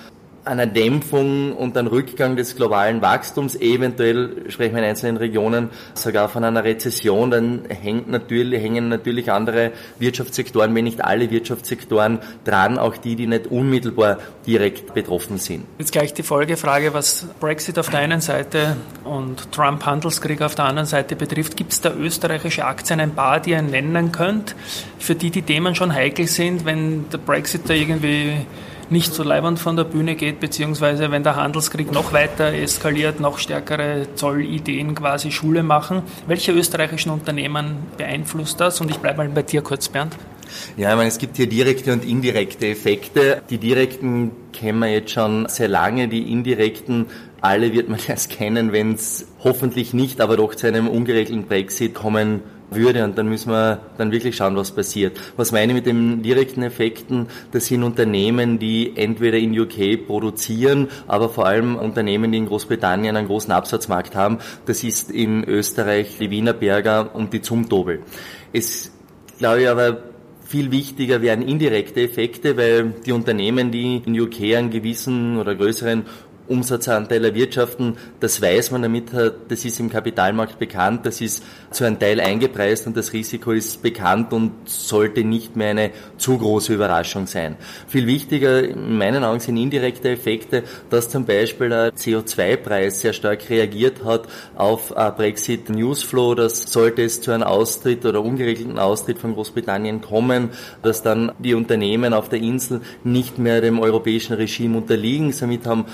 einer 0.47 0.65
Dämpfung 0.65 1.53
und 1.53 1.77
einem 1.77 1.87
Rückgang 1.87 2.35
des 2.35 2.55
globalen 2.55 3.01
Wachstums, 3.01 3.55
eventuell 3.55 4.49
sprechen 4.49 4.75
wir 4.75 4.83
in 4.83 4.89
einzelnen 4.89 5.17
Regionen 5.17 5.69
sogar 5.93 6.29
von 6.29 6.43
einer 6.43 6.63
Rezession, 6.63 7.31
dann 7.31 7.61
hängt 7.69 8.09
natürlich, 8.09 8.61
hängen 8.61 8.89
natürlich 8.89 9.31
andere 9.31 9.71
Wirtschaftssektoren, 9.99 10.73
wenn 10.73 10.85
nicht 10.85 11.03
alle 11.03 11.29
Wirtschaftssektoren 11.29 12.19
dran, 12.43 12.77
auch 12.77 12.97
die, 12.97 13.15
die 13.15 13.27
nicht 13.27 13.47
unmittelbar 13.47 14.17
direkt 14.45 14.93
betroffen 14.93 15.37
sind. 15.37 15.65
Jetzt 15.77 15.91
gleich 15.91 16.13
die 16.13 16.23
Folgefrage, 16.23 16.93
was 16.93 17.27
Brexit 17.39 17.77
auf 17.79 17.89
der 17.89 17.99
einen 17.99 18.21
Seite 18.21 18.77
und 19.03 19.51
Trump-Handelskrieg 19.51 20.41
auf 20.41 20.55
der 20.55 20.65
anderen 20.65 20.87
Seite 20.87 21.15
betrifft. 21.15 21.57
Gibt 21.57 21.73
es 21.73 21.81
da 21.81 21.93
österreichische 21.93 22.65
Aktien, 22.65 22.99
ein 22.99 23.11
paar, 23.11 23.39
die 23.39 23.51
ihr 23.51 23.61
nennen 23.61 24.11
könnt, 24.11 24.55
für 24.99 25.15
die 25.15 25.31
die 25.31 25.41
Themen 25.41 25.75
schon 25.75 25.93
heikel 25.93 26.27
sind, 26.27 26.65
wenn 26.65 27.09
der 27.09 27.17
Brexit 27.17 27.69
da 27.69 27.73
irgendwie 27.73 28.45
nicht 28.89 29.13
so 29.13 29.23
leibend 29.23 29.59
von 29.59 29.75
der 29.75 29.83
Bühne 29.83 30.15
geht, 30.15 30.39
beziehungsweise 30.39 31.11
wenn 31.11 31.23
der 31.23 31.35
Handelskrieg 31.35 31.91
noch 31.91 32.13
weiter 32.13 32.53
eskaliert, 32.53 33.19
noch 33.19 33.37
stärkere 33.37 34.07
Zollideen 34.15 34.95
quasi 34.95 35.31
Schule 35.31 35.63
machen. 35.63 36.03
Welche 36.27 36.51
österreichischen 36.51 37.11
Unternehmen 37.11 37.77
beeinflusst 37.97 38.59
das? 38.59 38.81
Und 38.81 38.89
ich 38.89 38.97
bleibe 38.97 39.19
mal 39.19 39.29
bei 39.29 39.43
dir 39.43 39.61
kurz, 39.61 39.89
Bernd. 39.89 40.15
Ja, 40.77 40.91
ich 40.91 40.95
meine, 40.95 41.09
es 41.09 41.17
gibt 41.17 41.35
hier 41.37 41.47
direkte 41.47 41.91
und 41.91 42.05
indirekte 42.05 42.67
Effekte. 42.67 43.41
Die 43.49 43.57
direkten 43.57 44.31
kennen 44.53 44.79
wir 44.79 44.87
jetzt 44.87 45.11
schon 45.11 45.47
sehr 45.49 45.67
lange, 45.67 46.07
die 46.07 46.31
indirekten 46.31 47.07
alle 47.41 47.73
wird 47.73 47.89
man 47.89 47.99
erst 48.07 48.29
kennen, 48.31 48.71
wenn 48.71 48.93
es 48.93 49.27
hoffentlich 49.43 49.93
nicht, 49.93 50.21
aber 50.21 50.37
doch 50.37 50.55
zu 50.55 50.67
einem 50.67 50.87
ungeregelten 50.87 51.45
Brexit 51.45 51.93
kommen 51.93 52.41
würde 52.69 53.03
und 53.03 53.17
dann 53.17 53.29
müssen 53.29 53.51
wir 53.51 53.79
dann 53.97 54.11
wirklich 54.11 54.35
schauen, 54.35 54.55
was 54.55 54.71
passiert. 54.71 55.19
Was 55.37 55.51
meine 55.51 55.71
ich 55.71 55.75
mit 55.75 55.85
den 55.85 56.21
direkten 56.21 56.63
Effekten? 56.63 57.27
Das 57.51 57.67
sind 57.67 57.83
Unternehmen, 57.83 58.59
die 58.59 58.93
entweder 58.95 59.37
in 59.37 59.57
UK 59.57 60.05
produzieren, 60.05 60.89
aber 61.07 61.29
vor 61.29 61.45
allem 61.45 61.75
Unternehmen, 61.75 62.31
die 62.31 62.39
in 62.39 62.47
Großbritannien 62.47 63.15
einen 63.15 63.27
großen 63.27 63.51
Absatzmarkt 63.51 64.15
haben. 64.15 64.39
Das 64.65 64.83
ist 64.83 65.11
in 65.11 65.43
Österreich 65.43 66.17
die 66.19 66.29
Wiener 66.29 66.53
Berger 66.53 67.15
und 67.15 67.33
die 67.33 67.41
Zumtobel. 67.41 68.01
Es 68.53 68.91
glaube 69.37 69.61
ich 69.61 69.69
aber 69.69 70.03
viel 70.47 70.71
wichtiger 70.71 71.21
werden 71.21 71.45
indirekte 71.45 72.01
Effekte, 72.01 72.55
weil 72.55 72.93
die 73.05 73.11
Unternehmen, 73.11 73.71
die 73.71 74.01
in 74.05 74.17
UK 74.19 74.55
einen 74.55 74.69
gewissen 74.69 75.37
oder 75.37 75.55
größeren 75.55 76.03
Umsatzanteil 76.47 77.23
erwirtschaften, 77.23 77.97
das 78.19 78.41
weiß 78.41 78.71
man 78.71 78.81
damit, 78.81 79.11
das 79.13 79.65
ist 79.65 79.79
im 79.79 79.89
Kapitalmarkt 79.89 80.59
bekannt, 80.59 81.05
das 81.05 81.21
ist 81.21 81.43
zu 81.71 81.83
einem 81.83 81.99
Teil 81.99 82.19
eingepreist 82.19 82.87
und 82.87 82.95
das 82.95 83.13
Risiko 83.13 83.51
ist 83.51 83.81
bekannt 83.81 84.33
und 84.33 84.51
sollte 84.65 85.23
nicht 85.23 85.55
mehr 85.55 85.71
eine 85.71 85.91
zu 86.17 86.37
große 86.37 86.73
Überraschung 86.73 87.27
sein. 87.27 87.57
Viel 87.87 88.07
wichtiger 88.07 88.63
in 88.63 88.97
meinen 88.97 89.23
Augen 89.23 89.39
sind 89.39 89.57
indirekte 89.57 90.09
Effekte, 90.09 90.63
dass 90.89 91.09
zum 91.09 91.25
Beispiel 91.25 91.69
der 91.69 91.93
CO2-Preis 91.93 93.01
sehr 93.01 93.13
stark 93.13 93.49
reagiert 93.49 94.03
hat 94.05 94.27
auf 94.55 94.93
Brexit 94.95 95.69
Newsflow, 95.69 96.35
dass 96.35 96.71
sollte 96.71 97.03
es 97.03 97.21
zu 97.21 97.31
einem 97.31 97.43
Austritt 97.43 98.05
oder 98.05 98.21
ungeregelten 98.21 98.79
Austritt 98.79 99.19
von 99.19 99.33
Großbritannien 99.33 100.01
kommen, 100.01 100.49
dass 100.83 101.03
dann 101.03 101.31
die 101.39 101.53
Unternehmen 101.53 102.13
auf 102.13 102.29
der 102.29 102.39
Insel 102.39 102.81
nicht 103.03 103.37
mehr 103.37 103.61
dem 103.61 103.79
europäischen 103.79 104.33
Regime 104.33 104.77
unterliegen. 104.77 105.31
Somit 105.31 105.65
haben 105.65 105.85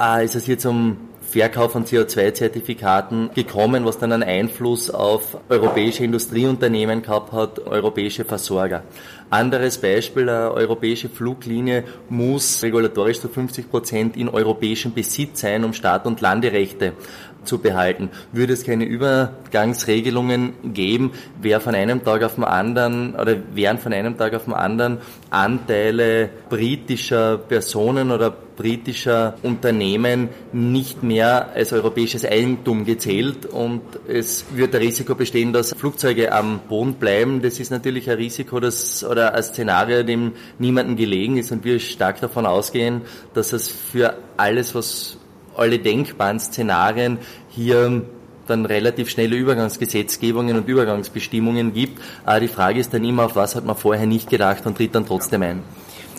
äh, 0.00 0.24
ist 0.24 0.34
es 0.34 0.44
hier 0.44 0.58
zum 0.58 0.96
Verkauf 1.20 1.72
von 1.72 1.84
CO2-Zertifikaten 1.84 3.30
gekommen, 3.34 3.84
was 3.84 3.98
dann 3.98 4.10
einen 4.10 4.24
Einfluss 4.24 4.90
auf 4.90 5.38
europäische 5.48 6.02
Industrieunternehmen 6.02 7.02
gehabt 7.02 7.32
hat, 7.32 7.60
europäische 7.60 8.24
Versorger. 8.24 8.82
Anderes 9.28 9.78
Beispiel, 9.78 10.28
eine 10.28 10.50
europäische 10.50 11.08
Fluglinie 11.08 11.84
muss 12.08 12.64
regulatorisch 12.64 13.20
zu 13.20 13.28
50 13.28 13.70
Prozent 13.70 14.16
in 14.16 14.28
europäischem 14.28 14.92
Besitz 14.92 15.42
sein, 15.42 15.62
um 15.62 15.72
Start- 15.72 16.06
und 16.06 16.20
Landerechte 16.20 16.94
zu 17.44 17.58
behalten. 17.58 18.10
Würde 18.32 18.52
es 18.52 18.64
keine 18.64 18.84
Übergangsregelungen 18.84 20.72
geben, 20.72 21.12
wäre 21.40 21.60
von 21.60 21.74
einem 21.74 22.04
Tag 22.04 22.22
auf 22.22 22.34
den 22.34 22.44
anderen 22.44 23.14
oder 23.14 23.36
wären 23.54 23.78
von 23.78 23.92
einem 23.92 24.16
Tag 24.16 24.34
auf 24.34 24.44
den 24.44 24.54
anderen 24.54 24.98
Anteile 25.30 26.30
britischer 26.48 27.38
Personen 27.38 28.10
oder 28.10 28.30
britischer 28.60 29.36
Unternehmen 29.42 30.28
nicht 30.52 31.02
mehr 31.02 31.52
als 31.54 31.72
europäisches 31.72 32.26
Eigentum 32.26 32.84
gezählt 32.84 33.46
und 33.46 33.80
es 34.06 34.44
wird 34.54 34.74
ein 34.74 34.82
Risiko 34.82 35.14
bestehen, 35.14 35.54
dass 35.54 35.72
Flugzeuge 35.72 36.30
am 36.30 36.60
Boden 36.68 36.94
bleiben. 36.94 37.40
Das 37.40 37.58
ist 37.58 37.70
natürlich 37.70 38.10
ein 38.10 38.18
Risiko, 38.18 38.60
das 38.60 39.02
oder 39.02 39.34
ein 39.34 39.42
Szenario, 39.42 40.02
dem 40.02 40.32
niemandem 40.58 40.96
gelegen 40.96 41.38
ist 41.38 41.52
und 41.52 41.64
wir 41.64 41.78
stark 41.80 42.20
davon 42.20 42.44
ausgehen, 42.44 43.00
dass 43.32 43.54
es 43.54 43.68
für 43.68 44.18
alles, 44.36 44.74
was 44.74 45.16
alle 45.56 45.78
denkbaren 45.78 46.40
Szenarien 46.40 47.18
hier 47.48 48.02
dann 48.46 48.66
relativ 48.66 49.08
schnelle 49.10 49.36
Übergangsgesetzgebungen 49.36 50.56
und 50.56 50.68
Übergangsbestimmungen 50.68 51.72
gibt. 51.72 52.00
Aber 52.24 52.40
die 52.40 52.48
Frage 52.48 52.80
ist 52.80 52.92
dann 52.92 53.04
immer, 53.04 53.26
auf 53.26 53.36
was 53.36 53.54
hat 53.54 53.64
man 53.64 53.76
vorher 53.76 54.06
nicht 54.06 54.28
gedacht 54.28 54.66
und 54.66 54.76
tritt 54.76 54.94
dann 54.94 55.06
trotzdem 55.06 55.42
ein. 55.42 55.62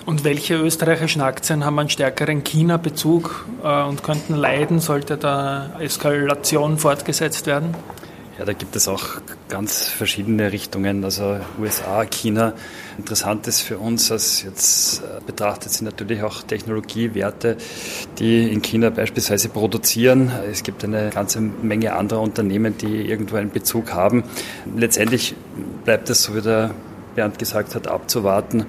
Und 0.06 0.24
welche 0.24 0.56
österreichischen 0.56 1.22
Aktien 1.22 1.64
haben 1.64 1.78
einen 1.78 1.90
stärkeren 1.90 2.44
China-Bezug 2.44 3.46
äh, 3.64 3.84
und 3.84 4.02
könnten 4.02 4.36
leiden, 4.36 4.80
sollte 4.80 5.18
da 5.18 5.72
Eskalation 5.80 6.80
fortgesetzt 6.80 7.46
werden? 7.46 7.76
Ja, 8.40 8.46
da 8.46 8.54
gibt 8.54 8.76
es 8.78 8.88
auch 8.88 9.22
ganz 9.50 9.88
verschiedene 9.88 10.52
Richtungen. 10.52 11.04
Also 11.04 11.38
USA, 11.60 12.06
China. 12.06 12.54
Interessant 12.98 13.46
ist 13.48 13.60
für 13.62 13.78
uns 13.78 14.10
als 14.10 14.44
jetzt 14.44 15.02
äh, 15.02 15.20
betrachtet 15.26 15.74
sind 15.74 15.86
natürlich 15.86 16.24
auch 16.24 16.42
Technologiewerte, 16.42 17.58
die 18.20 18.50
in 18.52 18.62
China 18.62 18.90
beispielsweise 18.90 19.50
produzieren. 19.50 20.32
Es 20.50 20.64
gibt 20.64 20.84
eine 20.86 21.10
ganze 21.10 21.42
Menge 21.42 21.94
anderer 21.94 22.22
Unternehmen, 22.22 22.78
die 22.78 23.06
irgendwo 23.06 23.36
einen 23.36 23.52
Bezug 23.52 23.94
haben. 23.94 24.24
Letztendlich 24.76 25.36
bleibt 25.84 26.10
es, 26.10 26.24
so 26.24 26.36
wie 26.36 26.42
der 26.42 26.74
Bernd 27.16 27.38
gesagt 27.38 27.76
hat, 27.76 27.88
abzuwarten, 27.88 28.66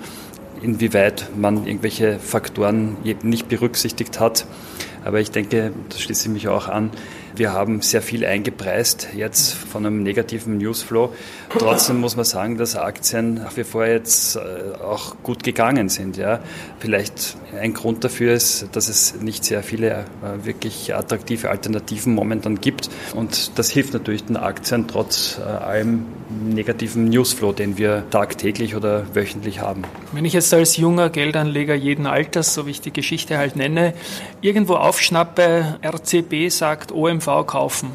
inwieweit 0.60 1.30
man 1.36 1.66
irgendwelche 1.66 2.18
Faktoren 2.18 2.96
nicht 3.22 3.48
berücksichtigt 3.48 4.18
hat. 4.18 4.44
Aber 5.04 5.20
ich 5.20 5.30
denke, 5.30 5.72
das 5.88 6.00
schließe 6.00 6.28
ich 6.28 6.32
mich 6.32 6.48
auch 6.48 6.68
an, 6.68 6.90
wir 7.34 7.52
haben 7.52 7.80
sehr 7.80 8.02
viel 8.02 8.24
eingepreist 8.24 9.08
jetzt 9.14 9.54
von 9.54 9.86
einem 9.86 10.02
negativen 10.02 10.58
Newsflow. 10.58 11.12
Trotzdem 11.50 12.00
muss 12.00 12.16
man 12.16 12.24
sagen, 12.24 12.58
dass 12.58 12.76
Aktien 12.76 13.34
nach 13.34 13.56
wie 13.56 13.64
vor 13.64 13.86
jetzt 13.86 14.36
äh, 14.36 14.40
auch 14.82 15.16
gut 15.22 15.42
gegangen 15.42 15.88
sind. 15.88 16.16
Ja. 16.16 16.40
Vielleicht 16.78 17.36
ein 17.58 17.74
Grund 17.74 18.04
dafür 18.04 18.34
ist, 18.34 18.68
dass 18.72 18.88
es 18.88 19.20
nicht 19.20 19.44
sehr 19.44 19.62
viele 19.62 19.90
äh, 19.90 20.44
wirklich 20.44 20.94
attraktive 20.94 21.50
Alternativen 21.50 22.14
momentan 22.14 22.60
gibt. 22.60 22.90
Und 23.14 23.58
das 23.58 23.70
hilft 23.70 23.92
natürlich 23.94 24.24
den 24.24 24.36
Aktien 24.36 24.86
trotz 24.88 25.38
äh, 25.38 25.42
allem 25.42 26.06
negativen 26.30 27.08
Newsflow, 27.08 27.52
den 27.52 27.78
wir 27.78 28.04
tagtäglich 28.10 28.74
oder 28.74 29.14
wöchentlich 29.14 29.60
haben. 29.60 29.82
Wenn 30.12 30.24
ich 30.24 30.32
jetzt 30.32 30.52
als 30.54 30.76
junger 30.76 31.10
Geldanleger 31.10 31.74
jeden 31.74 32.06
Alters, 32.06 32.54
so 32.54 32.66
wie 32.66 32.70
ich 32.70 32.80
die 32.80 32.92
Geschichte 32.92 33.38
halt 33.38 33.56
nenne, 33.56 33.94
irgendwo 34.40 34.74
aufschnappe, 34.74 35.78
RCB 35.82 36.50
sagt 36.50 36.92
OMV 36.92 37.21
kaufen, 37.24 37.92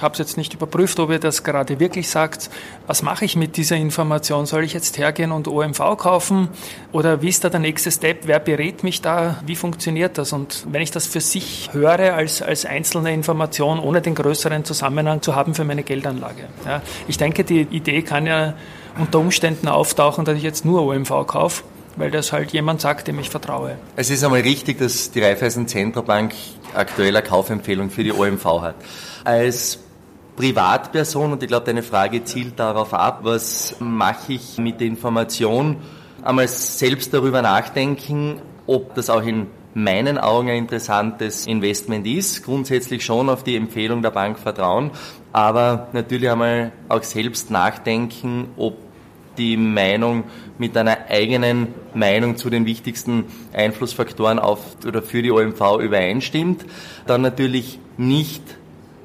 habe 0.00 0.12
es 0.12 0.18
jetzt 0.18 0.36
nicht 0.36 0.54
überprüft, 0.54 0.98
ob 0.98 1.10
ihr 1.10 1.18
das 1.18 1.44
gerade 1.44 1.78
wirklich 1.78 2.08
sagt. 2.08 2.50
Was 2.86 3.02
mache 3.02 3.24
ich 3.24 3.36
mit 3.36 3.56
dieser 3.56 3.76
Information? 3.76 4.46
Soll 4.46 4.64
ich 4.64 4.72
jetzt 4.72 4.98
hergehen 4.98 5.32
und 5.32 5.48
OMV 5.48 5.78
kaufen? 5.98 6.48
Oder 6.92 7.22
wie 7.22 7.28
ist 7.28 7.44
da 7.44 7.50
der 7.50 7.60
nächste 7.60 7.90
Step? 7.90 8.20
Wer 8.24 8.38
berät 8.38 8.82
mich 8.82 9.02
da? 9.02 9.42
Wie 9.46 9.56
funktioniert 9.56 10.18
das? 10.18 10.32
Und 10.32 10.66
wenn 10.70 10.82
ich 10.82 10.90
das 10.90 11.06
für 11.06 11.20
sich 11.20 11.70
höre 11.72 12.14
als, 12.14 12.42
als 12.42 12.64
einzelne 12.64 13.12
Information, 13.12 13.78
ohne 13.78 14.00
den 14.00 14.14
größeren 14.14 14.64
Zusammenhang 14.64 15.22
zu 15.22 15.34
haben 15.34 15.54
für 15.54 15.64
meine 15.64 15.82
Geldanlage. 15.82 16.48
Ja, 16.64 16.82
ich 17.06 17.18
denke, 17.18 17.44
die 17.44 17.62
Idee 17.62 18.02
kann 18.02 18.26
ja 18.26 18.54
unter 18.98 19.18
Umständen 19.18 19.68
auftauchen, 19.68 20.24
dass 20.24 20.36
ich 20.36 20.42
jetzt 20.42 20.64
nur 20.64 20.82
OMV 20.82 21.26
kaufe 21.26 21.62
weil 21.96 22.10
das 22.10 22.32
halt 22.32 22.52
jemand 22.52 22.80
sagt, 22.80 23.08
dem 23.08 23.18
ich 23.18 23.28
vertraue. 23.30 23.76
Es 23.96 24.10
ist 24.10 24.24
einmal 24.24 24.40
richtig, 24.40 24.78
dass 24.78 25.10
die 25.10 25.20
Raiffeisen 25.20 25.68
Zentralbank 25.68 26.32
aktuell 26.74 27.16
eine 27.16 27.26
Kaufempfehlung 27.26 27.90
für 27.90 28.04
die 28.04 28.12
OMV 28.12 28.44
hat. 28.62 28.76
Als 29.24 29.78
Privatperson 30.36 31.32
und 31.32 31.42
ich 31.42 31.48
glaube, 31.48 31.66
deine 31.66 31.82
Frage 31.82 32.24
zielt 32.24 32.58
darauf 32.58 32.94
ab, 32.94 33.20
was 33.22 33.76
mache 33.78 34.32
ich 34.34 34.58
mit 34.58 34.80
der 34.80 34.86
Information? 34.86 35.76
Einmal 36.22 36.48
selbst 36.48 37.12
darüber 37.12 37.42
nachdenken, 37.42 38.40
ob 38.66 38.94
das 38.94 39.10
auch 39.10 39.22
in 39.22 39.48
meinen 39.74 40.18
Augen 40.18 40.48
ein 40.48 40.56
interessantes 40.56 41.46
Investment 41.46 42.06
ist. 42.06 42.42
Grundsätzlich 42.44 43.04
schon 43.04 43.28
auf 43.28 43.44
die 43.44 43.56
Empfehlung 43.56 44.02
der 44.02 44.10
Bank 44.10 44.38
vertrauen, 44.38 44.90
aber 45.32 45.88
natürlich 45.92 46.30
einmal 46.30 46.72
auch 46.88 47.02
selbst 47.02 47.50
nachdenken, 47.50 48.48
ob 48.56 48.78
die 49.38 49.56
Meinung 49.56 50.24
mit 50.58 50.76
einer 50.76 50.98
eigenen 51.08 51.68
Meinung 51.94 52.36
zu 52.36 52.50
den 52.50 52.66
wichtigsten 52.66 53.24
Einflussfaktoren 53.52 54.38
auf 54.38 54.60
oder 54.86 55.02
für 55.02 55.22
die 55.22 55.30
OMV 55.30 55.78
übereinstimmt. 55.80 56.64
Dann 57.06 57.22
natürlich 57.22 57.78
nicht 57.96 58.42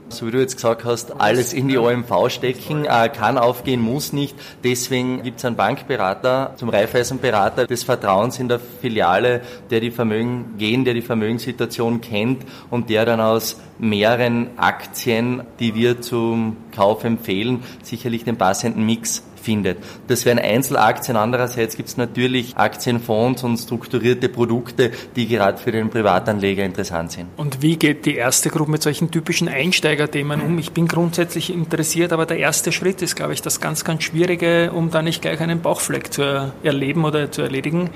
so 0.09 0.27
wie 0.27 0.31
du 0.31 0.39
jetzt 0.39 0.55
gesagt 0.55 0.85
hast, 0.85 1.19
alles 1.19 1.53
in 1.53 1.67
die 1.67 1.77
OMV 1.77 2.29
stecken, 2.29 2.85
äh, 2.85 3.09
kann 3.09 3.37
aufgehen, 3.37 3.81
muss 3.81 4.13
nicht. 4.13 4.35
Deswegen 4.63 5.23
gibt 5.23 5.39
es 5.39 5.45
einen 5.45 5.55
Bankberater, 5.55 6.53
zum 6.57 6.69
Raiffeisenberater 6.69 7.67
des 7.67 7.83
Vertrauens 7.83 8.39
in 8.39 8.47
der 8.47 8.59
Filiale, 8.59 9.41
der 9.69 9.79
die 9.79 9.91
Vermögen 9.91 10.55
gehen, 10.57 10.85
der 10.85 10.93
die 10.93 11.01
Vermögenssituation 11.01 12.01
kennt 12.01 12.43
und 12.69 12.89
der 12.89 13.05
dann 13.05 13.19
aus 13.19 13.59
mehreren 13.79 14.51
Aktien, 14.57 15.43
die 15.59 15.75
wir 15.75 16.01
zum 16.01 16.57
Kauf 16.73 17.03
empfehlen, 17.03 17.63
sicherlich 17.83 18.23
den 18.23 18.37
passenden 18.37 18.85
Mix 18.85 19.23
findet. 19.45 19.77
Das 20.07 20.25
wären 20.25 20.39
Einzelaktien. 20.39 21.15
Andererseits 21.15 21.77
gibt 21.77 21.89
es 21.89 21.97
natürlich 21.97 22.57
Aktienfonds 22.57 23.43
und 23.43 23.57
strukturierte 23.57 24.27
Produkte, 24.27 24.91
die 25.15 25.27
gerade 25.27 25.57
für 25.57 25.71
den 25.71 25.89
Privatanleger 25.89 26.63
interessant 26.63 27.13
sind. 27.13 27.27
Und 27.37 27.61
wie 27.61 27.77
geht 27.77 28.05
die 28.05 28.15
erste 28.15 28.49
Gruppe 28.49 28.71
mit 28.71 28.83
solchen 28.83 29.11
typischen 29.11 29.47
Einsteigerthemen 29.47 30.41
um? 30.41 30.57
Ich 30.57 30.71
bin 30.71 30.87
grundsätzlich 30.87 31.53
interessiert, 31.53 32.11
aber 32.11 32.25
der 32.25 32.39
erste 32.39 32.71
Schritt 32.71 33.01
ist, 33.01 33.15
glaube 33.15 33.33
ich, 33.33 33.41
das 33.41 33.61
ganz, 33.61 33.83
ganz 33.83 34.03
Schwierige, 34.03 34.71
um 34.73 34.89
da 34.91 35.01
nicht 35.01 35.21
gleich 35.21 35.39
einen 35.39 35.61
Bauchfleck 35.61 36.11
zu 36.11 36.51
erleben 36.63 37.05
oder 37.05 37.31
zu 37.31 37.43
erledigen. 37.43 37.91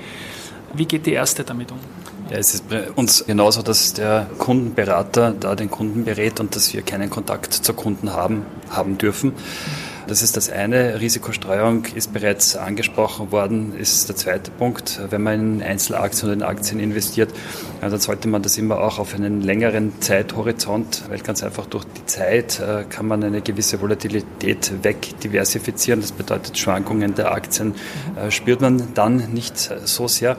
Wie 0.72 0.86
geht 0.86 1.06
die 1.06 1.12
erste 1.12 1.42
damit 1.42 1.72
um? 1.72 1.78
Ja, 2.30 2.36
es 2.36 2.54
ist 2.54 2.68
bei 2.68 2.88
uns 2.92 3.24
genauso, 3.26 3.60
dass 3.60 3.92
der 3.92 4.30
Kundenberater 4.38 5.32
da 5.32 5.56
den 5.56 5.68
Kunden 5.68 6.04
berät 6.04 6.38
und 6.38 6.54
dass 6.54 6.72
wir 6.72 6.82
keinen 6.82 7.10
Kontakt 7.10 7.52
zur 7.52 7.74
Kunden 7.74 8.12
haben, 8.12 8.46
haben 8.70 8.98
dürfen. 8.98 9.32
Das 10.10 10.22
ist 10.22 10.36
das 10.36 10.50
eine. 10.50 11.00
Risikostreuung 11.00 11.84
ist 11.94 12.12
bereits 12.12 12.56
angesprochen 12.56 13.30
worden, 13.30 13.78
ist 13.78 14.08
der 14.08 14.16
zweite 14.16 14.50
Punkt. 14.50 15.00
Wenn 15.08 15.22
man 15.22 15.34
in 15.34 15.62
Einzelaktien 15.62 16.24
oder 16.24 16.32
in 16.32 16.42
Aktien 16.42 16.80
investiert, 16.80 17.32
dann 17.80 17.96
sollte 18.00 18.26
man 18.26 18.42
das 18.42 18.58
immer 18.58 18.80
auch 18.80 18.98
auf 18.98 19.14
einen 19.14 19.40
längeren 19.40 20.00
Zeithorizont, 20.00 21.04
weil 21.08 21.20
ganz 21.20 21.44
einfach 21.44 21.66
durch 21.66 21.84
die 21.84 22.06
Zeit 22.06 22.58
äh, 22.58 22.82
kann 22.90 23.06
man 23.06 23.22
eine 23.22 23.40
gewisse 23.40 23.80
Volatilität 23.80 24.82
wegdiversifizieren. 24.82 26.00
Das 26.00 26.10
bedeutet, 26.10 26.58
Schwankungen 26.58 27.14
der 27.14 27.30
Aktien 27.30 27.76
äh, 28.16 28.32
spürt 28.32 28.60
man 28.60 28.92
dann 28.94 29.32
nicht 29.32 29.70
so 29.84 30.08
sehr. 30.08 30.38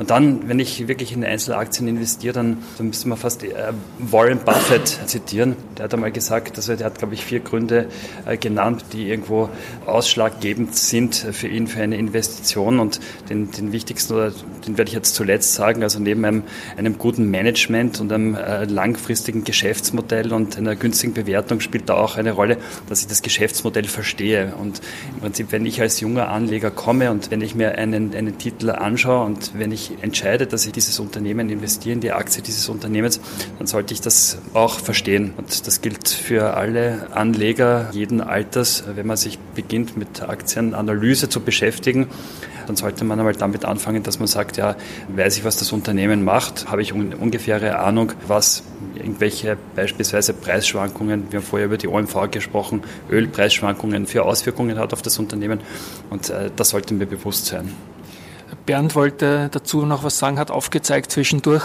Und 0.00 0.08
dann, 0.08 0.48
wenn 0.48 0.58
ich 0.58 0.88
wirklich 0.88 1.12
in 1.12 1.22
Einzelaktien 1.22 1.86
investiere, 1.86 2.32
dann, 2.32 2.56
dann 2.78 2.86
müsste 2.86 3.06
man 3.06 3.18
fast 3.18 3.44
äh, 3.44 3.50
Warren 3.98 4.38
Buffett 4.38 4.98
zitieren. 5.04 5.56
Der 5.76 5.84
hat 5.84 5.92
einmal 5.92 6.10
gesagt, 6.10 6.56
also 6.56 6.74
der 6.74 6.86
hat, 6.86 6.98
glaube 6.98 7.12
ich, 7.12 7.22
vier 7.22 7.40
Gründe 7.40 7.86
äh, 8.24 8.38
genannt, 8.38 8.82
die 8.94 9.10
irgendwo 9.10 9.50
ausschlaggebend 9.84 10.74
sind 10.74 11.14
für 11.16 11.48
ihn 11.48 11.66
für 11.66 11.82
eine 11.82 11.98
Investition. 11.98 12.78
Und 12.78 12.98
den, 13.28 13.50
den 13.50 13.72
wichtigsten, 13.72 14.14
oder 14.14 14.32
den 14.66 14.78
werde 14.78 14.88
ich 14.88 14.94
jetzt 14.94 15.14
zuletzt 15.14 15.52
sagen, 15.52 15.82
also 15.82 15.98
neben 15.98 16.24
einem, 16.24 16.44
einem 16.78 16.96
guten 16.96 17.30
Management 17.30 18.00
und 18.00 18.10
einem 18.10 18.36
äh, 18.36 18.64
langfristigen 18.64 19.44
Geschäftsmodell 19.44 20.32
und 20.32 20.56
einer 20.56 20.76
günstigen 20.76 21.12
Bewertung 21.12 21.60
spielt 21.60 21.90
da 21.90 21.96
auch 21.96 22.16
eine 22.16 22.32
Rolle, 22.32 22.56
dass 22.88 23.02
ich 23.02 23.06
das 23.06 23.20
Geschäftsmodell 23.20 23.84
verstehe. 23.84 24.54
Und 24.58 24.80
im 25.12 25.20
Prinzip, 25.20 25.48
wenn 25.50 25.66
ich 25.66 25.78
als 25.82 26.00
junger 26.00 26.30
Anleger 26.30 26.70
komme 26.70 27.10
und 27.10 27.30
wenn 27.30 27.42
ich 27.42 27.54
mir 27.54 27.76
einen, 27.76 28.14
einen 28.14 28.38
Titel 28.38 28.70
anschaue 28.70 29.26
und 29.26 29.50
wenn 29.58 29.72
ich 29.72 29.89
entscheide, 30.00 30.46
dass 30.46 30.66
ich 30.66 30.72
dieses 30.72 30.98
Unternehmen 31.00 31.48
investiere, 31.48 31.94
in 31.94 32.00
die 32.00 32.12
Aktie 32.12 32.42
dieses 32.42 32.68
Unternehmens, 32.68 33.20
dann 33.58 33.66
sollte 33.66 33.94
ich 33.94 34.00
das 34.00 34.38
auch 34.54 34.78
verstehen. 34.78 35.32
Und 35.36 35.66
das 35.66 35.80
gilt 35.80 36.08
für 36.08 36.54
alle 36.54 37.08
Anleger 37.12 37.90
jeden 37.92 38.20
Alters. 38.20 38.84
Wenn 38.94 39.06
man 39.06 39.16
sich 39.16 39.38
beginnt 39.54 39.96
mit 39.96 40.22
Aktienanalyse 40.22 41.28
zu 41.28 41.40
beschäftigen, 41.40 42.08
dann 42.66 42.76
sollte 42.76 43.04
man 43.04 43.18
einmal 43.18 43.34
damit 43.34 43.64
anfangen, 43.64 44.04
dass 44.04 44.20
man 44.20 44.28
sagt, 44.28 44.56
ja, 44.56 44.76
weiß 45.08 45.38
ich, 45.38 45.44
was 45.44 45.56
das 45.56 45.72
Unternehmen 45.72 46.22
macht, 46.22 46.70
habe 46.70 46.82
ich 46.82 46.92
ungefähre 46.92 47.80
Ahnung, 47.80 48.12
was 48.28 48.62
irgendwelche 48.94 49.56
beispielsweise 49.74 50.34
Preisschwankungen, 50.34 51.32
wir 51.32 51.40
haben 51.40 51.46
vorher 51.46 51.66
über 51.66 51.78
die 51.78 51.88
OMV 51.88 52.30
gesprochen, 52.30 52.82
Ölpreisschwankungen 53.10 54.06
für 54.06 54.24
Auswirkungen 54.24 54.78
hat 54.78 54.92
auf 54.92 55.02
das 55.02 55.18
Unternehmen 55.18 55.60
und 56.10 56.30
äh, 56.30 56.50
das 56.54 56.68
sollte 56.68 56.94
mir 56.94 57.06
bewusst 57.06 57.46
sein. 57.46 57.74
Bernd 58.70 58.94
wollte 58.94 59.48
dazu 59.50 59.84
noch 59.84 60.04
was 60.04 60.20
sagen, 60.20 60.38
hat 60.38 60.52
aufgezeigt 60.52 61.10
zwischendurch. 61.10 61.64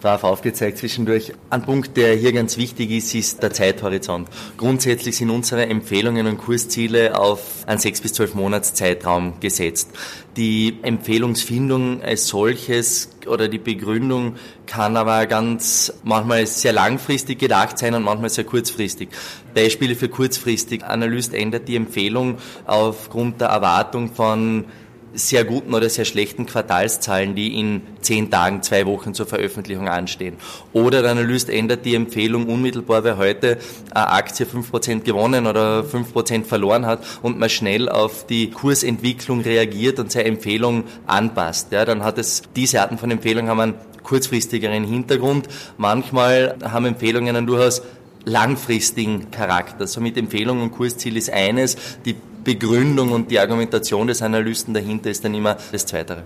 Brav 0.00 0.22
aufgezeigt 0.22 0.78
zwischendurch. 0.78 1.32
Ein 1.50 1.62
Punkt, 1.62 1.96
der 1.96 2.14
hier 2.14 2.32
ganz 2.32 2.56
wichtig 2.56 2.92
ist, 2.92 3.12
ist 3.12 3.42
der 3.42 3.52
Zeithorizont. 3.52 4.28
Grundsätzlich 4.56 5.16
sind 5.16 5.30
unsere 5.30 5.66
Empfehlungen 5.66 6.28
und 6.28 6.38
Kursziele 6.38 7.18
auf 7.18 7.40
einen 7.66 7.80
sechs 7.80 8.00
bis 8.00 8.12
zwölf 8.12 8.36
Monats 8.36 8.72
Zeitraum 8.72 9.40
gesetzt. 9.40 9.90
Die 10.36 10.78
Empfehlungsfindung 10.82 12.02
als 12.02 12.28
solches 12.28 13.08
oder 13.26 13.48
die 13.48 13.58
Begründung 13.58 14.36
kann 14.66 14.96
aber 14.96 15.26
ganz 15.26 15.92
manchmal 16.04 16.46
sehr 16.46 16.72
langfristig 16.72 17.40
gedacht 17.40 17.78
sein 17.78 17.94
und 17.94 18.04
manchmal 18.04 18.30
sehr 18.30 18.44
kurzfristig. 18.44 19.08
Beispiele 19.54 19.96
für 19.96 20.08
kurzfristig. 20.08 20.84
Analyst 20.84 21.34
ändert 21.34 21.66
die 21.66 21.74
Empfehlung 21.74 22.38
aufgrund 22.64 23.40
der 23.40 23.48
Erwartung 23.48 24.14
von 24.14 24.66
sehr 25.14 25.44
guten 25.44 25.74
oder 25.74 25.88
sehr 25.88 26.04
schlechten 26.04 26.46
Quartalszahlen, 26.46 27.34
die 27.34 27.58
in 27.58 27.82
zehn 28.00 28.30
Tagen, 28.30 28.62
zwei 28.62 28.86
Wochen 28.86 29.14
zur 29.14 29.26
Veröffentlichung 29.26 29.88
anstehen. 29.88 30.36
Oder 30.72 31.02
der 31.02 31.12
Analyst 31.12 31.48
ändert 31.50 31.84
die 31.84 31.94
Empfehlung 31.94 32.46
unmittelbar, 32.46 33.04
weil 33.04 33.16
heute 33.16 33.58
eine 33.90 34.08
Aktie 34.08 34.46
5% 34.46 35.00
gewonnen 35.00 35.46
oder 35.46 35.80
5% 35.80 36.44
verloren 36.44 36.86
hat 36.86 37.04
und 37.22 37.38
man 37.38 37.48
schnell 37.48 37.88
auf 37.88 38.26
die 38.26 38.50
Kursentwicklung 38.50 39.40
reagiert 39.40 39.98
und 39.98 40.12
seine 40.12 40.26
Empfehlung 40.26 40.84
anpasst. 41.06 41.72
Ja, 41.72 41.84
dann 41.84 42.02
hat 42.02 42.18
es, 42.18 42.42
diese 42.54 42.80
Arten 42.80 42.98
von 42.98 43.10
Empfehlungen 43.10 43.50
haben 43.50 43.60
einen 43.60 43.74
kurzfristigeren 44.02 44.84
Hintergrund. 44.84 45.48
Manchmal 45.76 46.56
haben 46.62 46.86
Empfehlungen 46.86 47.36
einen 47.36 47.46
durchaus 47.46 47.82
langfristigen 48.24 49.30
Charakter. 49.30 49.86
Somit 49.86 50.16
Empfehlung 50.16 50.62
und 50.62 50.72
Kursziel 50.72 51.16
ist 51.16 51.30
eines, 51.30 51.76
die 52.04 52.16
Begründung 52.48 53.12
und 53.12 53.30
die 53.30 53.38
Argumentation 53.38 54.06
des 54.06 54.22
Analysten 54.22 54.72
dahinter 54.72 55.10
ist 55.10 55.22
dann 55.22 55.34
immer 55.34 55.58
das 55.70 55.84
Zweite. 55.84 56.24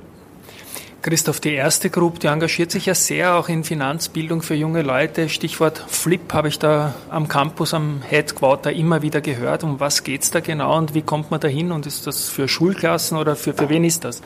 Christoph, 1.02 1.40
die 1.40 1.52
erste 1.52 1.90
Gruppe, 1.90 2.20
die 2.20 2.28
engagiert 2.28 2.70
sich 2.70 2.86
ja 2.86 2.94
sehr 2.94 3.34
auch 3.34 3.48
in 3.48 3.64
Finanzbildung 3.64 4.40
für 4.40 4.54
junge 4.54 4.82
Leute. 4.82 5.28
Stichwort 5.28 5.84
Flip 5.88 6.32
habe 6.32 6.46
ich 6.46 6.60
da 6.60 6.94
am 7.10 7.26
Campus, 7.26 7.74
am 7.74 8.02
Headquarter 8.02 8.72
immer 8.72 9.02
wieder 9.02 9.20
gehört. 9.20 9.64
Um 9.64 9.80
was 9.80 10.04
geht 10.04 10.22
es 10.22 10.30
da 10.30 10.38
genau 10.38 10.78
und 10.78 10.94
wie 10.94 11.02
kommt 11.02 11.32
man 11.32 11.40
da 11.40 11.48
hin? 11.48 11.72
Und 11.72 11.86
ist 11.86 12.06
das 12.06 12.28
für 12.28 12.46
Schulklassen 12.46 13.18
oder 13.18 13.34
für, 13.34 13.52
für 13.52 13.68
wen 13.68 13.82
ist 13.82 14.04
das? 14.04 14.22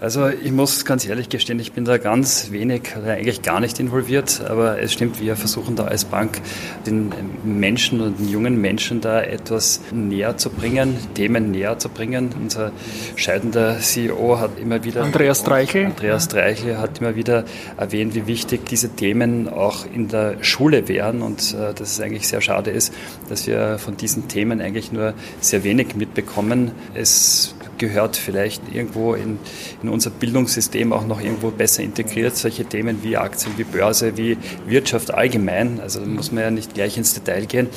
Also 0.00 0.28
ich 0.28 0.52
muss 0.52 0.84
ganz 0.84 1.04
ehrlich 1.08 1.28
gestehen, 1.28 1.58
ich 1.58 1.72
bin 1.72 1.84
da 1.84 1.98
ganz 1.98 2.52
wenig 2.52 2.94
oder 2.96 3.14
eigentlich 3.14 3.42
gar 3.42 3.58
nicht 3.58 3.80
involviert, 3.80 4.40
aber 4.48 4.80
es 4.80 4.92
stimmt, 4.92 5.20
wir 5.20 5.34
versuchen 5.34 5.74
da 5.74 5.86
als 5.86 6.04
Bank 6.04 6.40
den 6.86 7.12
Menschen 7.42 8.00
und 8.00 8.20
den 8.20 8.28
jungen 8.28 8.60
Menschen 8.60 9.00
da 9.00 9.20
etwas 9.20 9.80
näher 9.90 10.36
zu 10.36 10.50
bringen, 10.50 10.96
Themen 11.14 11.50
näher 11.50 11.80
zu 11.80 11.88
bringen. 11.88 12.30
Unser 12.40 12.70
scheidender 13.16 13.80
CEO 13.80 14.38
hat 14.38 14.60
immer 14.60 14.84
wieder 14.84 15.02
Andreas 15.02 15.40
Streichel, 15.40 15.86
Andreas 15.86 16.26
Streichel 16.26 16.78
hat 16.78 17.00
immer 17.00 17.16
wieder 17.16 17.44
erwähnt, 17.76 18.14
wie 18.14 18.28
wichtig 18.28 18.66
diese 18.66 18.90
Themen 18.90 19.48
auch 19.48 19.84
in 19.92 20.06
der 20.06 20.44
Schule 20.44 20.86
wären 20.86 21.22
und 21.22 21.54
äh, 21.54 21.74
dass 21.74 21.90
es 21.90 22.00
eigentlich 22.00 22.28
sehr 22.28 22.40
schade 22.40 22.70
ist, 22.70 22.94
dass 23.28 23.48
wir 23.48 23.78
von 23.78 23.96
diesen 23.96 24.28
Themen 24.28 24.60
eigentlich 24.60 24.92
nur 24.92 25.14
sehr 25.40 25.64
wenig 25.64 25.96
mitbekommen. 25.96 26.70
Es 26.94 27.56
gehört 27.78 28.16
vielleicht 28.16 28.62
irgendwo 28.72 29.14
in, 29.14 29.38
in 29.82 29.88
unser 29.88 30.10
Bildungssystem 30.10 30.92
auch 30.92 31.06
noch 31.06 31.20
irgendwo 31.20 31.50
besser 31.50 31.82
integriert, 31.82 32.36
solche 32.36 32.64
Themen 32.64 33.02
wie 33.02 33.16
Aktien, 33.16 33.54
wie 33.56 33.64
Börse, 33.64 34.16
wie 34.16 34.36
Wirtschaft 34.66 35.12
allgemein. 35.12 35.80
Also 35.80 36.00
da 36.00 36.06
muss 36.06 36.32
man 36.32 36.44
ja 36.44 36.50
nicht 36.50 36.74
gleich 36.74 36.96
ins 36.98 37.14
Detail 37.14 37.46
gehen. 37.46 37.68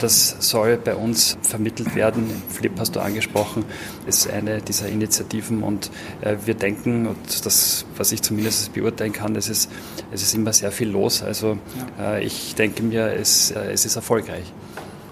Das 0.00 0.36
soll 0.40 0.76
bei 0.76 0.94
uns 0.94 1.36
vermittelt 1.42 1.94
werden. 1.94 2.30
Flip 2.48 2.72
hast 2.78 2.96
du 2.96 3.00
angesprochen, 3.00 3.64
ist 4.06 4.28
eine 4.28 4.60
dieser 4.60 4.88
Initiativen 4.88 5.62
und 5.62 5.90
äh, 6.20 6.36
wir 6.44 6.54
denken, 6.54 7.06
und 7.06 7.46
das, 7.46 7.84
was 7.96 8.12
ich 8.12 8.22
zumindest 8.22 8.72
beurteilen 8.72 9.12
kann, 9.12 9.36
es 9.36 9.48
ist, 9.48 9.70
es 10.10 10.22
ist 10.22 10.34
immer 10.34 10.52
sehr 10.52 10.72
viel 10.72 10.88
los. 10.88 11.22
Also 11.22 11.58
äh, 12.00 12.24
ich 12.24 12.54
denke 12.54 12.82
mir, 12.82 13.12
es, 13.12 13.50
äh, 13.50 13.72
es 13.72 13.84
ist 13.84 13.96
erfolgreich. 13.96 14.52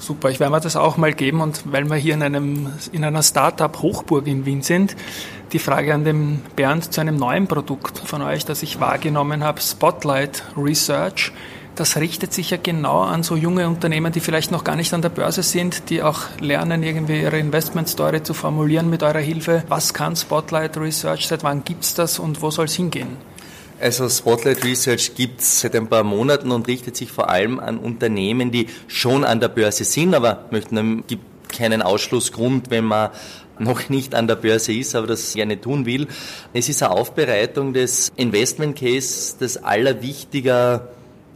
Super, 0.03 0.31
ich 0.31 0.41
werde 0.41 0.51
mir 0.51 0.61
das 0.61 0.75
auch 0.75 0.97
mal 0.97 1.13
geben 1.13 1.41
und 1.41 1.63
weil 1.71 1.89
wir 1.89 1.95
hier 1.95 2.15
in, 2.15 2.25
einem, 2.25 2.73
in 2.91 3.05
einer 3.05 3.23
Startup-Hochburg 3.23 4.27
in 4.27 4.45
Wien 4.45 4.61
sind, 4.61 4.97
die 5.53 5.61
Frage 5.61 5.95
an 5.95 6.03
den 6.03 6.43
Bernd 6.57 6.93
zu 6.93 7.01
einem 7.01 7.15
neuen 7.15 7.47
Produkt 7.47 8.01
von 8.01 8.21
euch, 8.21 8.45
das 8.45 8.65
ich 8.65 8.81
wahrgenommen 8.81 9.45
habe, 9.45 9.61
Spotlight 9.61 10.43
Research. 10.57 11.31
Das 11.77 11.97
richtet 11.99 12.33
sich 12.33 12.51
ja 12.51 12.57
genau 12.61 13.03
an 13.03 13.23
so 13.23 13.37
junge 13.37 13.69
Unternehmen, 13.69 14.13
die 14.13 14.19
vielleicht 14.19 14.51
noch 14.51 14.65
gar 14.65 14.75
nicht 14.75 14.93
an 14.93 15.03
der 15.03 15.09
Börse 15.09 15.45
sind, 15.45 15.89
die 15.89 16.03
auch 16.03 16.23
lernen, 16.41 16.83
irgendwie 16.83 17.21
ihre 17.21 17.39
Investment-Story 17.39 18.25
zu 18.25 18.35
formulieren 18.35 18.91
mit 18.91 19.05
eurer 19.05 19.21
Hilfe. 19.21 19.63
Was 19.69 19.95
kann 19.95 20.17
Spotlight 20.17 20.79
Research? 20.79 21.29
Seit 21.29 21.45
wann 21.45 21.63
gibt's 21.63 21.95
das 21.95 22.19
und 22.19 22.43
wo 22.43 22.51
soll 22.51 22.65
es 22.65 22.75
hingehen? 22.75 23.19
Also 23.83 24.09
Spotlight 24.09 24.63
Research 24.63 25.17
gibt 25.17 25.41
es 25.41 25.63
seit 25.63 25.75
ein 25.75 25.89
paar 25.89 26.05
Monaten 26.05 26.53
und 26.53 26.69
richtet 26.69 26.95
sich 26.95 27.11
vor 27.11 27.29
allem 27.29 27.59
an 27.59 27.79
Unternehmen, 27.79 28.53
die 28.53 28.69
schon 28.87 29.25
an 29.25 29.41
der 29.41 29.49
Börse 29.49 29.83
sind, 29.83 30.15
aber 30.15 30.45
möchten, 30.53 31.05
gibt 31.09 31.25
keinen 31.53 31.83
Ausschlussgrund, 31.83 32.71
wenn 32.71 32.85
man 32.85 33.11
noch 33.59 33.89
nicht 33.89 34.15
an 34.15 34.29
der 34.29 34.37
Börse 34.37 34.73
ist, 34.73 34.95
aber 34.95 35.09
das 35.09 35.35
gerne 35.35 35.61
tun 35.61 35.85
will. 35.85 36.07
Es 36.53 36.69
ist 36.69 36.81
eine 36.85 36.93
Aufbereitung 36.93 37.73
des 37.73 38.13
Investment 38.15 38.77
Case, 38.79 39.35
das 39.41 39.57
allerwichtiger 39.57 40.89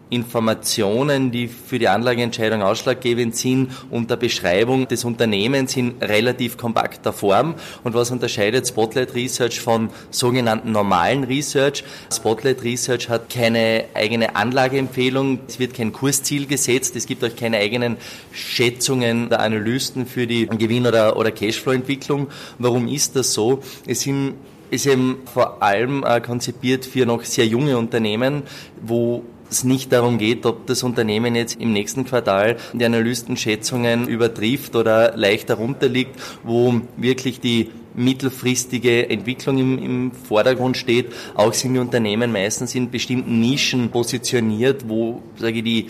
Informationen, 0.08 1.32
die 1.32 1.48
für 1.48 1.78
die 1.78 1.88
Anlageentscheidung 1.88 2.62
ausschlaggebend 2.62 3.36
sind, 3.36 3.70
unter 3.90 4.16
Beschreibung 4.16 4.86
des 4.86 5.04
Unternehmens 5.04 5.76
in 5.76 5.96
relativ 6.00 6.56
kompakter 6.56 7.12
Form. 7.12 7.54
Und 7.82 7.94
was 7.94 8.10
unterscheidet 8.10 8.66
Spotlight 8.68 9.14
Research 9.14 9.60
von 9.60 9.90
sogenannten 10.10 10.70
normalen 10.72 11.24
Research? 11.24 11.82
Spotlight 12.12 12.62
Research 12.62 13.08
hat 13.08 13.30
keine 13.30 13.86
eigene 13.94 14.36
Anlageempfehlung, 14.36 15.40
es 15.48 15.58
wird 15.58 15.74
kein 15.74 15.92
Kursziel 15.92 16.46
gesetzt, 16.46 16.94
es 16.94 17.06
gibt 17.06 17.24
auch 17.24 17.34
keine 17.34 17.58
eigenen 17.58 17.96
Schätzungen 18.32 19.28
der 19.28 19.40
Analysten 19.40 20.06
für 20.06 20.26
die 20.26 20.46
Gewinn- 20.46 20.86
oder, 20.86 21.16
oder 21.16 21.32
Cashflow-Entwicklung. 21.32 22.28
Warum 22.58 22.86
ist 22.86 23.16
das 23.16 23.32
so? 23.32 23.60
Es 23.86 24.02
sind 24.02 24.34
ist 24.68 24.86
eben 24.86 25.18
vor 25.32 25.62
allem 25.62 26.02
äh, 26.04 26.20
konzipiert 26.20 26.84
für 26.84 27.06
noch 27.06 27.22
sehr 27.22 27.46
junge 27.46 27.78
Unternehmen, 27.78 28.42
wo 28.82 29.22
es 29.50 29.64
nicht 29.64 29.92
darum 29.92 30.18
geht, 30.18 30.46
ob 30.46 30.66
das 30.66 30.82
Unternehmen 30.82 31.34
jetzt 31.34 31.60
im 31.60 31.72
nächsten 31.72 32.04
Quartal 32.04 32.56
die 32.72 32.84
Analystenschätzungen 32.84 34.08
übertrifft 34.08 34.76
oder 34.76 35.16
leicht 35.16 35.50
darunter 35.50 35.88
liegt, 35.88 36.20
wo 36.42 36.80
wirklich 36.96 37.40
die 37.40 37.70
mittelfristige 37.94 39.08
Entwicklung 39.08 39.58
im, 39.58 39.78
im 39.78 40.12
Vordergrund 40.12 40.76
steht. 40.76 41.12
Auch 41.34 41.52
sind 41.54 41.74
die 41.74 41.80
Unternehmen 41.80 42.30
meistens 42.30 42.74
in 42.74 42.90
bestimmten 42.90 43.40
Nischen 43.40 43.90
positioniert, 43.90 44.88
wo, 44.88 45.22
sage 45.36 45.58
ich, 45.58 45.64
die 45.64 45.86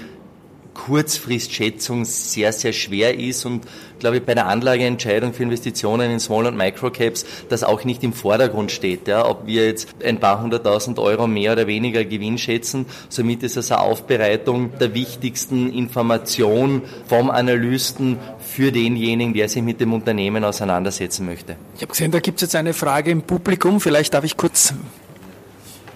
Kurzfristschätzung 0.76 2.04
sehr, 2.04 2.52
sehr 2.52 2.72
schwer 2.72 3.18
ist 3.18 3.44
und 3.46 3.64
glaube 3.98 4.18
ich 4.18 4.22
bei 4.22 4.34
der 4.34 4.46
Anlageentscheidung 4.46 5.32
für 5.32 5.42
Investitionen 5.42 6.10
in 6.10 6.20
Small- 6.20 6.46
und 6.46 6.56
Microcaps 6.56 7.24
das 7.48 7.64
auch 7.64 7.84
nicht 7.84 8.04
im 8.04 8.12
Vordergrund 8.12 8.70
steht. 8.70 9.08
Ja, 9.08 9.26
ob 9.26 9.46
wir 9.46 9.66
jetzt 9.66 9.88
ein 10.04 10.20
paar 10.20 10.42
hunderttausend 10.42 10.98
Euro 10.98 11.26
mehr 11.26 11.52
oder 11.52 11.66
weniger 11.66 12.04
Gewinn 12.04 12.36
schätzen, 12.36 12.86
somit 13.08 13.42
ist 13.42 13.56
es 13.56 13.72
eine 13.72 13.80
Aufbereitung 13.80 14.78
der 14.78 14.94
wichtigsten 14.94 15.72
Information 15.72 16.82
vom 17.08 17.30
Analysten 17.30 18.18
für 18.38 18.70
denjenigen, 18.70 19.32
der 19.32 19.48
sich 19.48 19.62
mit 19.62 19.80
dem 19.80 19.94
Unternehmen 19.94 20.44
auseinandersetzen 20.44 21.24
möchte. 21.26 21.56
Ich 21.74 21.82
habe 21.82 21.92
gesehen, 21.92 22.10
da 22.10 22.20
gibt 22.20 22.36
es 22.36 22.42
jetzt 22.42 22.54
eine 22.54 22.74
Frage 22.74 23.10
im 23.10 23.22
Publikum. 23.22 23.80
Vielleicht 23.80 24.14
darf 24.14 24.24
ich 24.24 24.36
kurz 24.36 24.74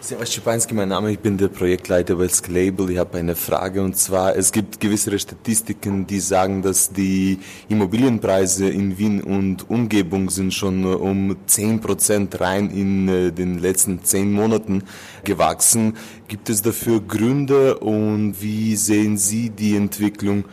Servus 0.02 0.32
Schipanski, 0.32 0.72
mein 0.72 0.88
Name, 0.88 1.12
ich 1.12 1.18
bin 1.18 1.36
der 1.36 1.48
Projektleiter 1.48 2.16
bei 2.16 2.26
Scalable. 2.26 2.90
Ich 2.90 2.96
habe 2.96 3.18
eine 3.18 3.36
Frage 3.36 3.82
und 3.82 3.98
zwar, 3.98 4.34
es 4.34 4.50
gibt 4.50 4.80
gewisse 4.80 5.16
Statistiken, 5.18 6.06
die 6.06 6.20
sagen, 6.20 6.62
dass 6.62 6.90
die 6.90 7.38
Immobilienpreise 7.68 8.66
in 8.70 8.96
Wien 8.96 9.22
und 9.22 9.68
Umgebung 9.68 10.30
sind 10.30 10.54
schon 10.54 10.86
um 10.86 11.36
10 11.44 11.80
Prozent 11.80 12.40
rein 12.40 12.70
in 12.70 13.08
äh, 13.08 13.30
den 13.30 13.58
letzten 13.58 14.02
zehn 14.02 14.32
Monaten 14.32 14.84
gewachsen. 15.22 15.98
Gibt 16.28 16.48
es 16.48 16.62
dafür 16.62 17.02
Gründe 17.02 17.78
und 17.78 18.40
wie 18.40 18.76
sehen 18.76 19.18
Sie 19.18 19.50
die 19.50 19.76
Entwicklung 19.76 20.44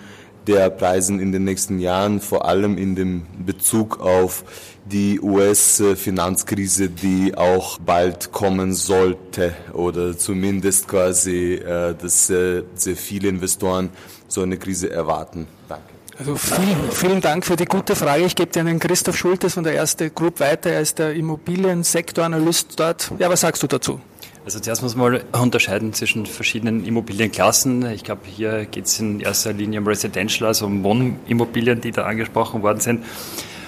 der 0.47 0.69
Preisen 0.69 1.19
in 1.19 1.31
den 1.31 1.43
nächsten 1.43 1.79
Jahren, 1.79 2.21
vor 2.21 2.45
allem 2.45 2.77
in 2.77 2.95
dem 2.95 3.25
Bezug 3.45 3.99
auf 3.99 4.43
die 4.85 5.19
US-Finanzkrise, 5.19 6.89
die 6.89 7.35
auch 7.35 7.77
bald 7.79 8.31
kommen 8.31 8.73
sollte 8.73 9.53
oder 9.73 10.17
zumindest 10.17 10.87
quasi, 10.87 11.55
äh, 11.55 11.93
dass 11.93 12.29
äh, 12.29 12.63
sehr 12.75 12.95
viele 12.95 13.27
Investoren 13.27 13.89
so 14.27 14.41
eine 14.41 14.57
Krise 14.57 14.89
erwarten. 14.89 15.47
Danke. 15.67 15.83
Also 16.19 16.35
vielen, 16.35 16.91
vielen 16.91 17.21
Dank 17.21 17.45
für 17.45 17.55
die 17.55 17.65
gute 17.65 17.95
Frage. 17.95 18.23
Ich 18.23 18.35
gebe 18.35 18.51
dir 18.51 18.61
an 18.61 18.65
den 18.65 18.79
Christoph 18.79 19.15
Schultes 19.15 19.53
von 19.53 19.63
der 19.63 19.73
Erste 19.73 20.09
Group 20.09 20.39
weiter. 20.39 20.71
Er 20.71 20.81
ist 20.81 20.97
der 20.97 21.13
Immobiliensektoranalyst 21.13 22.79
dort. 22.79 23.11
Ja, 23.19 23.29
was 23.29 23.41
sagst 23.41 23.61
du 23.61 23.67
dazu? 23.67 24.01
Also 24.47 24.61
zuerst 24.61 24.81
muss 24.81 24.95
man 24.95 25.11
mal 25.11 25.41
unterscheiden 25.41 25.91
zwischen 25.91 26.25
verschiedenen 26.25 26.85
Immobilienklassen. 26.85 27.85
Ich 27.91 28.05
glaube, 28.05 28.21
hier 28.33 28.63
geht 28.63 28.85
es 28.85 28.97
in 28.97 29.19
erster 29.19 29.51
Linie 29.51 29.81
um 29.81 29.87
Residential, 29.87 30.47
also 30.47 30.67
um 30.67 30.85
Wohnimmobilien, 30.85 31.81
die 31.81 31.91
da 31.91 32.05
angesprochen 32.05 32.63
worden 32.63 32.79
sind. 32.79 33.03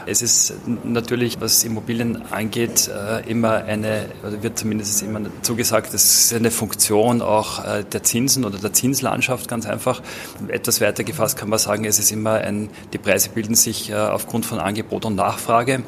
Es 0.05 0.21
ist 0.21 0.53
natürlich, 0.85 1.41
was 1.41 1.65
Immobilien 1.65 2.21
angeht, 2.31 2.87
äh, 2.87 3.29
immer 3.29 3.55
eine, 3.65 4.05
oder 4.25 4.41
wird 4.41 4.57
zumindest 4.57 5.03
immer 5.03 5.19
zugesagt, 5.41 5.93
das 5.93 6.05
ist 6.05 6.33
eine 6.33 6.49
Funktion 6.49 7.21
auch 7.21 7.65
äh, 7.65 7.83
der 7.83 8.03
Zinsen 8.03 8.45
oder 8.45 8.57
der 8.57 8.71
Zinslandschaft 8.71 9.49
ganz 9.49 9.65
einfach. 9.65 10.01
Etwas 10.47 10.79
weiter 10.79 11.03
gefasst 11.03 11.37
kann 11.37 11.49
man 11.49 11.59
sagen, 11.59 11.83
es 11.83 11.99
ist 11.99 12.09
immer 12.13 12.35
ein, 12.35 12.69
die 12.93 12.99
Preise 12.99 13.31
bilden 13.31 13.55
sich 13.55 13.89
äh, 13.89 13.95
aufgrund 13.95 14.45
von 14.45 14.59
Angebot 14.59 15.03
und 15.03 15.15
Nachfrage. 15.15 15.83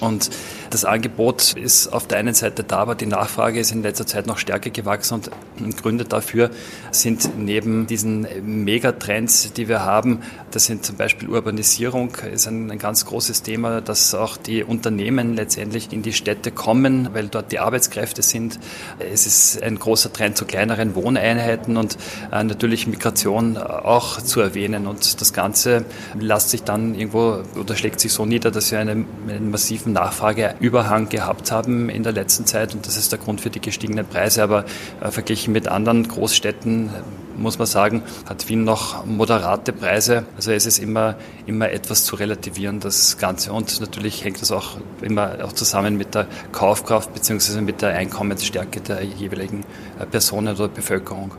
Und 0.00 0.30
das 0.70 0.84
Angebot 0.84 1.54
ist 1.54 1.88
auf 1.88 2.06
der 2.06 2.18
einen 2.18 2.34
Seite 2.34 2.64
da, 2.64 2.78
aber 2.78 2.94
die 2.94 3.06
Nachfrage 3.06 3.60
ist 3.60 3.72
in 3.72 3.82
letzter 3.82 4.06
Zeit 4.06 4.26
noch 4.26 4.38
stärker 4.38 4.70
gewachsen 4.70 5.22
und 5.58 5.82
Gründe 5.82 6.04
dafür 6.04 6.50
sind 6.90 7.38
neben 7.38 7.86
diesen 7.86 8.26
Megatrends, 8.64 9.52
die 9.52 9.68
wir 9.68 9.84
haben, 9.84 10.20
das 10.50 10.64
sind 10.64 10.84
zum 10.84 10.96
Beispiel 10.96 11.28
Urbanisierung, 11.28 12.10
ist 12.32 12.46
ein, 12.46 12.70
ein 12.70 12.78
ganz 12.78 13.06
großes 13.06 13.42
Thema, 13.42 13.80
dass 13.80 14.14
auch 14.14 14.36
die 14.36 14.64
Unternehmen 14.64 15.34
letztendlich 15.34 15.92
in 15.92 16.02
die 16.02 16.12
Städte 16.12 16.50
kommen, 16.50 17.10
weil 17.12 17.28
dort 17.28 17.52
die 17.52 17.58
Arbeitskräfte 17.58 18.22
sind. 18.22 18.58
Es 18.98 19.26
ist 19.26 19.62
ein 19.62 19.78
großer 19.78 20.12
Trend 20.12 20.36
zu 20.36 20.44
kleineren 20.44 20.94
Wohneinheiten 20.94 21.76
und 21.76 21.96
äh, 22.32 22.42
natürlich 22.42 22.86
Migration 22.86 23.56
auch 23.56 24.20
zu 24.20 24.40
erwähnen 24.40 24.86
und 24.86 25.20
das 25.20 25.32
Ganze 25.32 25.84
lässt 26.18 26.50
sich 26.50 26.62
dann 26.62 26.94
irgendwo 26.94 27.42
oder 27.58 27.76
schlägt 27.76 28.00
sich 28.00 28.12
so 28.12 28.26
nieder, 28.26 28.50
dass 28.50 28.70
wir 28.70 28.78
einen, 28.78 29.06
einen 29.28 29.50
massiven 29.50 29.85
Nachfrage 29.92 30.54
Überhang 30.60 31.08
gehabt 31.08 31.52
haben 31.52 31.88
in 31.88 32.02
der 32.02 32.12
letzten 32.12 32.46
Zeit 32.46 32.74
und 32.74 32.86
das 32.86 32.96
ist 32.96 33.12
der 33.12 33.18
Grund 33.18 33.40
für 33.40 33.50
die 33.50 33.60
gestiegenen 33.60 34.06
Preise. 34.06 34.42
Aber 34.42 34.64
äh, 35.00 35.10
verglichen 35.10 35.52
mit 35.52 35.68
anderen 35.68 36.06
Großstädten 36.06 36.88
äh, 36.88 36.90
muss 37.38 37.58
man 37.58 37.66
sagen, 37.66 38.02
hat 38.28 38.48
Wien 38.48 38.64
noch 38.64 39.04
moderate 39.04 39.72
Preise. 39.72 40.24
Also 40.36 40.52
es 40.52 40.66
ist 40.66 40.78
immer, 40.78 41.16
immer 41.46 41.70
etwas 41.70 42.04
zu 42.04 42.16
relativieren, 42.16 42.80
das 42.80 43.18
Ganze. 43.18 43.52
Und 43.52 43.80
natürlich 43.80 44.24
hängt 44.24 44.40
das 44.40 44.52
auch 44.52 44.78
immer 45.02 45.36
auch 45.42 45.52
zusammen 45.52 45.96
mit 45.96 46.14
der 46.14 46.26
Kaufkraft 46.52 47.12
bzw. 47.14 47.60
mit 47.60 47.82
der 47.82 47.90
Einkommensstärke 47.90 48.80
der 48.80 49.02
jeweiligen 49.02 49.64
äh, 49.98 50.06
Personen 50.06 50.54
oder 50.54 50.68
Bevölkerung. 50.68 51.32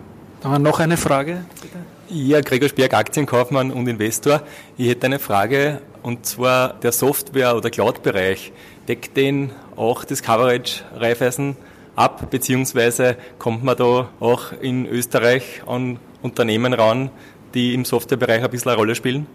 War 0.43 0.59
noch 0.59 0.79
eine 0.79 0.97
Frage, 0.97 1.45
bitte. 1.61 1.77
Ja, 2.09 2.39
Gregor 2.39 2.69
Sperg, 2.69 2.93
Aktienkaufmann 2.93 3.71
und 3.71 3.87
Investor. 3.87 4.41
Ich 4.77 4.87
hätte 4.87 5.07
eine 5.07 5.19
Frage 5.19 5.81
und 6.07 6.25
zwar 6.25 6.75
der 6.75 6.93
Software- 6.93 7.57
oder 7.57 7.69
Cloud-Bereich. 7.69 8.53
Deckt 8.87 9.17
den 9.17 9.51
auch 9.75 10.05
das 10.05 10.23
Coverage 10.23 10.85
Raiffeisen 10.95 11.57
ab, 11.97 12.31
beziehungsweise 12.31 13.17
kommt 13.39 13.65
man 13.65 13.75
da 13.75 14.07
auch 14.21 14.53
in 14.61 14.85
Österreich 14.85 15.63
an 15.67 15.99
Unternehmen 16.21 16.71
ran, 16.71 17.09
die 17.53 17.73
im 17.73 17.83
Softwarebereich 17.83 18.41
ein 18.41 18.49
bisschen 18.49 18.69
eine 18.69 18.77
Rolle 18.77 18.95
spielen? 18.95 19.27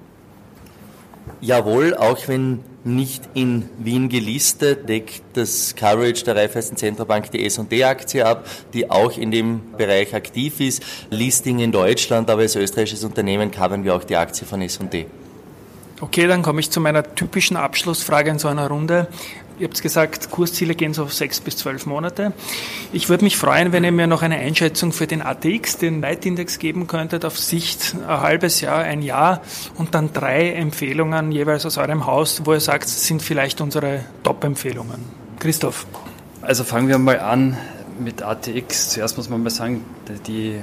Jawohl, 1.42 1.94
auch 1.94 2.26
wenn 2.26 2.60
nicht 2.84 3.28
in 3.34 3.68
Wien 3.78 4.08
gelistet, 4.08 4.88
deckt 4.88 5.24
das 5.34 5.76
Coverage 5.76 6.24
der 6.24 6.36
Raiffeisen 6.36 6.78
Zentralbank 6.78 7.30
die 7.32 7.44
S&D-Aktie 7.44 8.24
ab, 8.24 8.46
die 8.72 8.90
auch 8.90 9.18
in 9.18 9.30
dem 9.30 9.60
Bereich 9.76 10.14
aktiv 10.14 10.58
ist. 10.58 10.82
Listing 11.10 11.58
in 11.58 11.70
Deutschland, 11.70 12.30
aber 12.30 12.40
als 12.40 12.56
österreichisches 12.56 13.04
Unternehmen 13.04 13.50
covern 13.50 13.84
wir 13.84 13.94
auch 13.94 14.04
die 14.04 14.16
Aktie 14.16 14.46
von 14.46 14.62
S&D. 14.62 15.04
Okay, 16.02 16.26
dann 16.26 16.42
komme 16.42 16.58
ich 16.58 16.68
zu 16.68 16.80
meiner 16.80 17.14
typischen 17.14 17.56
Abschlussfrage 17.56 18.28
in 18.28 18.40
so 18.40 18.48
einer 18.48 18.66
Runde. 18.66 19.06
Ihr 19.60 19.68
habt 19.68 19.80
gesagt, 19.80 20.32
Kursziele 20.32 20.74
gehen 20.74 20.94
so 20.94 21.04
auf 21.04 21.14
sechs 21.14 21.40
bis 21.40 21.58
zwölf 21.58 21.86
Monate. 21.86 22.32
Ich 22.92 23.08
würde 23.08 23.22
mich 23.22 23.36
freuen, 23.36 23.70
wenn 23.70 23.84
ihr 23.84 23.92
mir 23.92 24.08
noch 24.08 24.22
eine 24.22 24.34
Einschätzung 24.34 24.90
für 24.90 25.06
den 25.06 25.22
ATX, 25.22 25.78
den 25.78 26.00
Leitindex 26.00 26.58
geben 26.58 26.88
könntet, 26.88 27.24
auf 27.24 27.38
Sicht 27.38 27.94
ein 27.94 28.20
halbes 28.20 28.60
Jahr, 28.60 28.78
ein 28.78 29.02
Jahr 29.02 29.42
und 29.78 29.94
dann 29.94 30.12
drei 30.12 30.50
Empfehlungen 30.54 31.30
jeweils 31.30 31.64
aus 31.66 31.78
eurem 31.78 32.04
Haus, 32.04 32.42
wo 32.46 32.52
ihr 32.52 32.60
sagt, 32.60 32.88
sind 32.88 33.22
vielleicht 33.22 33.60
unsere 33.60 34.00
Top-Empfehlungen. 34.24 35.04
Christoph. 35.38 35.86
Also 36.40 36.64
fangen 36.64 36.88
wir 36.88 36.98
mal 36.98 37.20
an 37.20 37.56
mit 38.00 38.22
ATX. 38.22 38.88
Zuerst 38.90 39.16
muss 39.18 39.28
man 39.28 39.44
mal 39.44 39.50
sagen, 39.50 39.84
die 40.26 40.62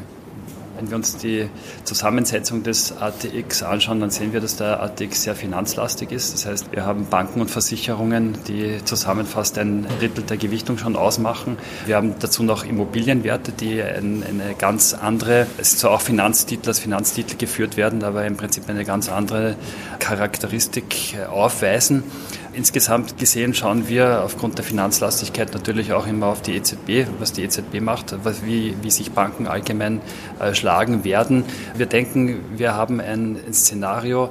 wenn 0.80 0.90
wir 0.90 0.96
uns 0.96 1.18
die 1.18 1.50
Zusammensetzung 1.84 2.64
des 2.64 2.94
ATX 2.98 3.64
anschauen, 3.64 4.00
dann 4.00 4.12
sehen 4.12 4.32
wir, 4.32 4.40
dass 4.40 4.56
der 4.56 4.82
ATX 4.82 5.24
sehr 5.24 5.36
finanzlastig 5.36 6.12
ist. 6.12 6.34
Das 6.34 6.46
heißt, 6.46 6.72
wir 6.72 6.86
haben 6.86 7.08
Banken 7.08 7.42
und 7.42 7.52
Versicherungen, 7.52 8.38
die 8.48 8.84
zusammen 8.86 9.26
fast 9.26 9.58
ein 9.58 9.86
Drittel 10.00 10.24
der 10.24 10.38
Gewichtung 10.38 10.78
schon 10.78 10.96
ausmachen. 10.96 11.58
Wir 11.86 11.98
haben 11.98 12.16
dazu 12.20 12.44
noch 12.44 12.64
Immobilienwerte, 12.64 13.52
die 13.52 13.82
eine 13.82 14.56
ganz 14.58 14.94
andere, 14.94 15.48
es 15.58 15.74
ist 15.74 15.80
zwar 15.80 15.92
auch 15.92 16.02
Finanztitel 16.02 16.70
als 16.70 16.80
Finanztitel 16.80 17.36
geführt 17.38 17.76
werden, 17.76 18.04
aber 18.04 18.26
im 18.26 18.38
Prinzip 18.38 18.70
eine 18.70 18.86
ganz 18.86 19.10
andere 19.10 19.56
Charakteristik 20.00 21.18
aufweisen. 21.30 22.04
Insgesamt 22.54 23.18
gesehen 23.18 23.54
schauen 23.54 23.88
wir 23.88 24.24
aufgrund 24.24 24.58
der 24.58 24.66
Finanzlastigkeit 24.66 25.54
natürlich 25.54 25.94
auch 25.94 26.08
immer 26.08 26.28
auf 26.28 26.42
die 26.42 26.56
EZB, 26.56 27.08
was 27.20 27.32
die 27.32 27.44
EZB 27.44 27.80
macht, 27.80 28.16
wie, 28.44 28.76
wie 28.82 28.92
sich 28.92 29.12
Banken 29.12 29.48
allgemein 29.48 30.02
äh, 30.40 30.54
schlagen 30.56 31.04
werden. 31.04 31.44
Wir 31.76 31.86
denken, 31.86 32.44
wir 32.58 32.74
haben 32.74 33.00
ein, 33.00 33.38
ein 33.46 33.54
Szenario, 33.54 34.30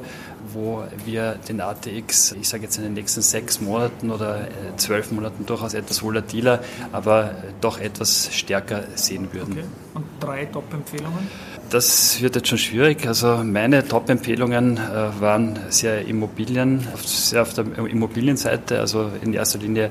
wo 0.52 0.82
wir 1.04 1.38
den 1.48 1.60
ATX, 1.60 2.32
ich 2.32 2.48
sage 2.48 2.64
jetzt 2.64 2.76
in 2.78 2.84
den 2.84 2.94
nächsten 2.94 3.22
sechs 3.22 3.60
Monaten 3.60 4.10
oder 4.10 4.42
äh, 4.42 4.76
zwölf 4.76 5.10
Monaten 5.12 5.46
durchaus 5.46 5.74
etwas 5.74 6.02
volatiler, 6.02 6.60
aber 6.92 7.34
doch 7.60 7.78
etwas 7.78 8.30
stärker 8.32 8.84
sehen 8.94 9.28
würden. 9.32 9.52
Okay. 9.52 9.64
Und 9.94 10.04
drei 10.20 10.44
Top-Empfehlungen? 10.46 11.28
Das 11.70 12.22
wird 12.22 12.34
jetzt 12.34 12.48
schon 12.48 12.56
schwierig. 12.56 13.06
Also 13.06 13.42
meine 13.44 13.86
Top-Empfehlungen 13.86 14.78
äh, 14.78 15.20
waren 15.20 15.58
sehr 15.68 16.06
Immobilien, 16.06 16.88
sehr 17.04 17.42
auf 17.42 17.52
der 17.52 17.66
Immobilienseite, 17.76 18.80
also 18.80 19.10
in 19.22 19.34
erster 19.34 19.58
Linie 19.58 19.90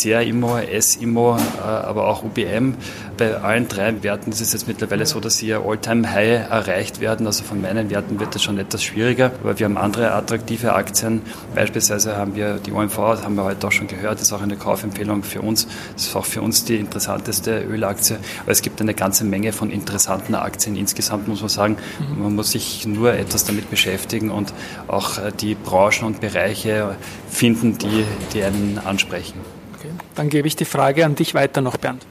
CA-Immo, 0.00 0.58
S-Immo, 0.58 1.36
äh, 1.36 1.62
aber 1.62 2.06
auch 2.06 2.22
UBM. 2.22 2.76
Bei 3.16 3.38
allen 3.38 3.66
drei 3.66 4.04
Werten 4.04 4.30
ist 4.30 4.40
es 4.40 4.52
jetzt 4.52 4.68
mittlerweile 4.68 5.04
so, 5.04 5.18
dass 5.18 5.38
sie 5.38 5.52
All-Time-High 5.52 6.48
erreicht 6.48 7.00
werden. 7.00 7.26
Also 7.26 7.42
von 7.42 7.60
meinen 7.60 7.90
Werten 7.90 8.20
wird 8.20 8.36
das 8.36 8.44
schon 8.44 8.58
etwas 8.58 8.84
schwieriger, 8.84 9.32
aber 9.42 9.58
wir 9.58 9.64
haben 9.66 9.78
andere 9.78 10.12
attraktive 10.12 10.74
Aktien. 10.74 11.22
Beispielsweise 11.56 12.16
haben 12.16 12.36
wir 12.36 12.60
die 12.64 12.70
OMV, 12.70 12.96
das 12.96 13.24
haben 13.24 13.34
wir 13.34 13.42
heute 13.42 13.66
auch 13.66 13.72
schon 13.72 13.88
gehört, 13.88 14.20
das 14.20 14.28
ist 14.28 14.32
auch 14.32 14.42
eine 14.42 14.56
Kaufempfehlung 14.56 15.24
für 15.24 15.40
uns. 15.40 15.66
Das 15.94 16.06
ist 16.06 16.14
auch 16.14 16.26
für 16.26 16.42
uns 16.42 16.64
die 16.64 16.76
interessanteste 16.76 17.64
Ölaktie. 17.64 18.16
Aber 18.42 18.52
es 18.52 18.62
gibt 18.62 18.80
eine 18.80 18.94
ganze 18.94 19.24
Menge 19.24 19.52
von 19.52 19.72
interessanten 19.72 20.36
Aktien 20.36 20.76
insgesamt 20.76 21.15
insgesamt 21.16 21.28
muss 21.28 21.40
man 21.40 21.48
sagen, 21.48 21.76
man 22.18 22.34
muss 22.34 22.50
sich 22.52 22.86
nur 22.86 23.12
etwas 23.12 23.44
damit 23.44 23.70
beschäftigen 23.70 24.30
und 24.30 24.52
auch 24.88 25.18
äh, 25.18 25.32
die 25.32 25.54
Branchen 25.54 26.04
und 26.04 26.20
Bereiche 26.20 26.96
finden, 27.28 27.78
die, 27.78 28.04
die 28.32 28.42
einen 28.42 28.78
ansprechen. 28.84 29.40
Okay. 29.78 29.90
Dann 30.14 30.28
gebe 30.28 30.48
ich 30.48 30.56
die 30.56 30.64
Frage 30.64 31.04
an 31.04 31.14
dich 31.14 31.34
weiter 31.34 31.60
noch, 31.60 31.76
Bernd. 31.76 32.06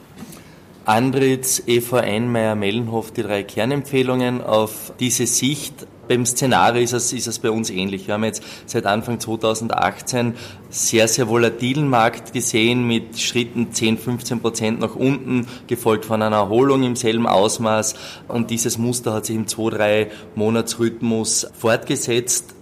Andritz, 0.85 1.63
EVN, 1.65 2.31
Meyer-Mellenhof, 2.31 3.11
die 3.11 3.23
drei 3.23 3.41
Kernempfehlungen 3.41 4.41
auf 4.41 4.93
diese 4.99 5.25
Sicht 5.25 5.87
beim 6.07 6.25
Szenario 6.25 6.81
ist 6.81 6.93
es, 6.93 7.13
ist 7.13 7.27
es 7.27 7.39
bei 7.39 7.51
uns 7.51 7.69
ähnlich. 7.69 8.07
Wir 8.07 8.15
haben 8.15 8.23
jetzt 8.23 8.43
seit 8.65 8.85
Anfang 8.85 9.19
2018 9.19 10.35
sehr, 10.69 11.07
sehr 11.07 11.27
volatilen 11.27 11.87
Markt 11.87 12.33
gesehen 12.33 12.85
mit 12.87 13.19
Schritten 13.19 13.71
10, 13.71 13.97
15 13.97 14.39
Prozent 14.41 14.79
nach 14.79 14.95
unten, 14.95 15.47
gefolgt 15.67 16.05
von 16.05 16.21
einer 16.21 16.37
Erholung 16.37 16.83
im 16.83 16.95
selben 16.95 17.27
Ausmaß. 17.27 17.95
Und 18.27 18.49
dieses 18.49 18.77
Muster 18.77 19.13
hat 19.13 19.25
sich 19.25 19.35
im 19.35 19.45
2-3 19.45 20.07
Monatsrhythmus 20.35 21.47
fortgesetzt. 21.57 22.54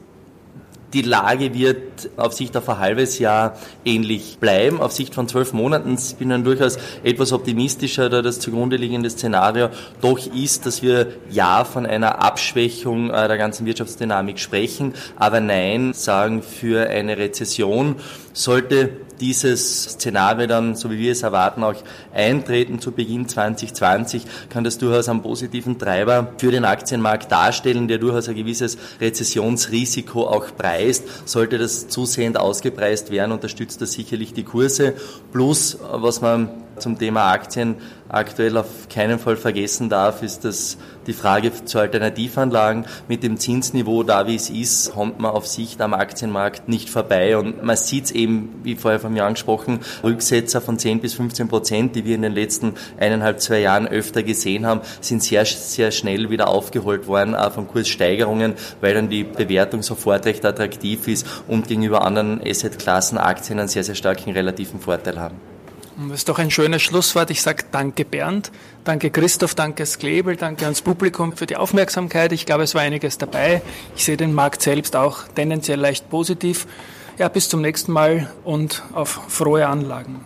Die 0.93 1.01
Lage 1.01 1.55
wird 1.55 2.11
auf 2.17 2.33
Sicht 2.33 2.55
auf 2.55 2.69
ein 2.69 2.77
halbes 2.77 3.17
Jahr 3.17 3.57
ähnlich 3.83 4.37
bleiben. 4.39 4.79
Auf 4.79 4.91
Sicht 4.91 5.15
von 5.15 5.27
zwölf 5.27 5.51
Monaten 5.51 5.95
bin 6.19 6.29
ich 6.29 6.33
dann 6.35 6.43
durchaus 6.43 6.77
etwas 7.03 7.33
optimistischer, 7.33 8.09
da 8.09 8.21
das 8.21 8.39
zugrunde 8.39 8.77
liegende 8.77 9.09
Szenario 9.09 9.69
doch 10.01 10.19
ist, 10.35 10.67
dass 10.67 10.83
wir 10.83 11.07
ja 11.31 11.63
von 11.65 11.87
einer 11.87 12.21
Abschwächung 12.21 13.09
äh, 13.09 13.27
der 13.27 13.37
ganzen 13.37 13.65
Wirtschaftsdynamik 13.65 14.37
sprechen, 14.37 14.93
aber 15.15 15.39
nein 15.39 15.93
sagen 15.93 16.43
für 16.43 16.87
eine 16.87 17.17
Rezession. 17.17 17.95
Sollte 18.33 18.89
dieses 19.23 19.83
Szenario 19.83 20.47
dann, 20.47 20.75
so 20.75 20.91
wie 20.91 20.97
wir 20.97 21.13
es 21.13 21.23
erwarten, 21.23 21.63
auch 21.63 21.75
eintreten 22.13 22.79
zu 22.79 22.91
Beginn 22.91 23.29
2020, 23.29 24.23
kann 24.49 24.65
das 24.65 24.77
durchaus 24.77 25.07
einen 25.07 25.21
positiven 25.21 25.79
Treiber 25.79 26.33
für 26.37 26.51
den 26.51 26.65
Aktienmarkt 26.65 27.31
darstellen, 27.31 27.87
der 27.87 27.99
durchaus 27.99 28.27
ein 28.27 28.35
gewisses 28.35 28.77
Rezessionsrisiko 28.99 30.27
auch 30.27 30.47
preist. 30.57 31.27
Sollte 31.27 31.57
das 31.57 31.87
zusehend 31.87 32.37
ausgepreist 32.37 33.11
werden, 33.11 33.31
unterstützt 33.31 33.81
das 33.81 33.93
sicherlich 33.93 34.33
die 34.33 34.43
Kurse. 34.43 34.93
Plus, 35.31 35.77
was 35.81 36.19
man 36.19 36.49
zum 36.77 36.97
Thema 36.97 37.31
Aktien 37.31 37.75
aktuell 38.13 38.57
auf 38.57 38.87
keinen 38.89 39.17
Fall 39.17 39.35
vergessen 39.35 39.89
darf, 39.89 40.21
ist, 40.21 40.45
dass 40.45 40.77
die 41.07 41.13
Frage 41.13 41.51
zu 41.65 41.79
Alternativanlagen 41.79 42.85
mit 43.07 43.23
dem 43.23 43.37
Zinsniveau 43.37 44.03
da, 44.03 44.27
wie 44.27 44.35
es 44.35 44.49
ist, 44.49 44.93
kommt 44.93 45.19
man 45.19 45.31
auf 45.31 45.47
Sicht 45.47 45.81
am 45.81 45.93
Aktienmarkt 45.93 46.69
nicht 46.69 46.89
vorbei. 46.89 47.37
Und 47.37 47.63
man 47.63 47.75
sieht 47.75 48.05
es 48.05 48.11
eben, 48.11 48.61
wie 48.63 48.75
vorher 48.75 48.99
von 48.99 49.13
mir 49.13 49.25
angesprochen, 49.25 49.79
Rücksetzer 50.03 50.61
von 50.61 50.77
10 50.77 51.01
bis 51.01 51.15
15 51.15 51.47
Prozent, 51.47 51.95
die 51.95 52.05
wir 52.05 52.15
in 52.15 52.21
den 52.21 52.33
letzten 52.33 52.75
eineinhalb, 52.99 53.41
zwei 53.41 53.61
Jahren 53.61 53.87
öfter 53.87 54.21
gesehen 54.21 54.65
haben, 54.65 54.81
sind 55.01 55.23
sehr, 55.23 55.45
sehr 55.45 55.91
schnell 55.91 56.29
wieder 56.29 56.47
aufgeholt 56.47 57.07
worden 57.07 57.35
auch 57.35 57.51
von 57.51 57.67
Kurssteigerungen, 57.67 58.53
weil 58.79 58.93
dann 58.93 59.09
die 59.09 59.23
Bewertung 59.23 59.81
sofort 59.81 60.25
recht 60.25 60.45
attraktiv 60.45 61.07
ist 61.07 61.25
und 61.47 61.67
gegenüber 61.67 62.03
anderen 62.03 62.41
Assetklassen 62.45 63.17
Aktien 63.17 63.59
einen 63.59 63.67
sehr, 63.67 63.83
sehr 63.83 63.95
starken 63.95 64.31
relativen 64.31 64.79
Vorteil 64.79 65.19
haben. 65.19 65.52
Das 65.95 66.19
ist 66.19 66.29
doch 66.29 66.39
ein 66.39 66.49
schönes 66.49 66.81
Schlusswort. 66.81 67.29
Ich 67.29 67.41
sage 67.41 67.65
danke 67.71 68.03
Bernd, 68.03 68.51
danke 68.83 69.11
Christoph, 69.11 69.53
danke 69.53 69.85
Sklebel, 69.85 70.35
danke 70.35 70.65
ans 70.65 70.81
Publikum 70.81 71.35
für 71.35 71.45
die 71.45 71.55
Aufmerksamkeit. 71.55 72.31
Ich 72.31 72.45
glaube, 72.45 72.63
es 72.63 72.73
war 72.73 72.81
einiges 72.81 73.17
dabei. 73.17 73.61
Ich 73.95 74.03
sehe 74.03 74.17
den 74.17 74.33
Markt 74.33 74.61
selbst 74.61 74.95
auch 74.95 75.27
tendenziell 75.27 75.79
leicht 75.79 76.09
positiv. 76.09 76.67
Ja, 77.19 77.27
bis 77.27 77.47
zum 77.47 77.61
nächsten 77.61 77.91
Mal 77.91 78.31
und 78.43 78.81
auf 78.93 79.21
frohe 79.27 79.67
Anlagen. 79.67 80.25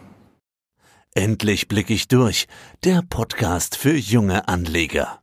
Endlich 1.14 1.68
blicke 1.68 1.94
ich 1.94 2.08
durch. 2.08 2.48
Der 2.84 3.02
Podcast 3.02 3.76
für 3.76 3.96
junge 3.96 4.48
Anleger. 4.48 5.20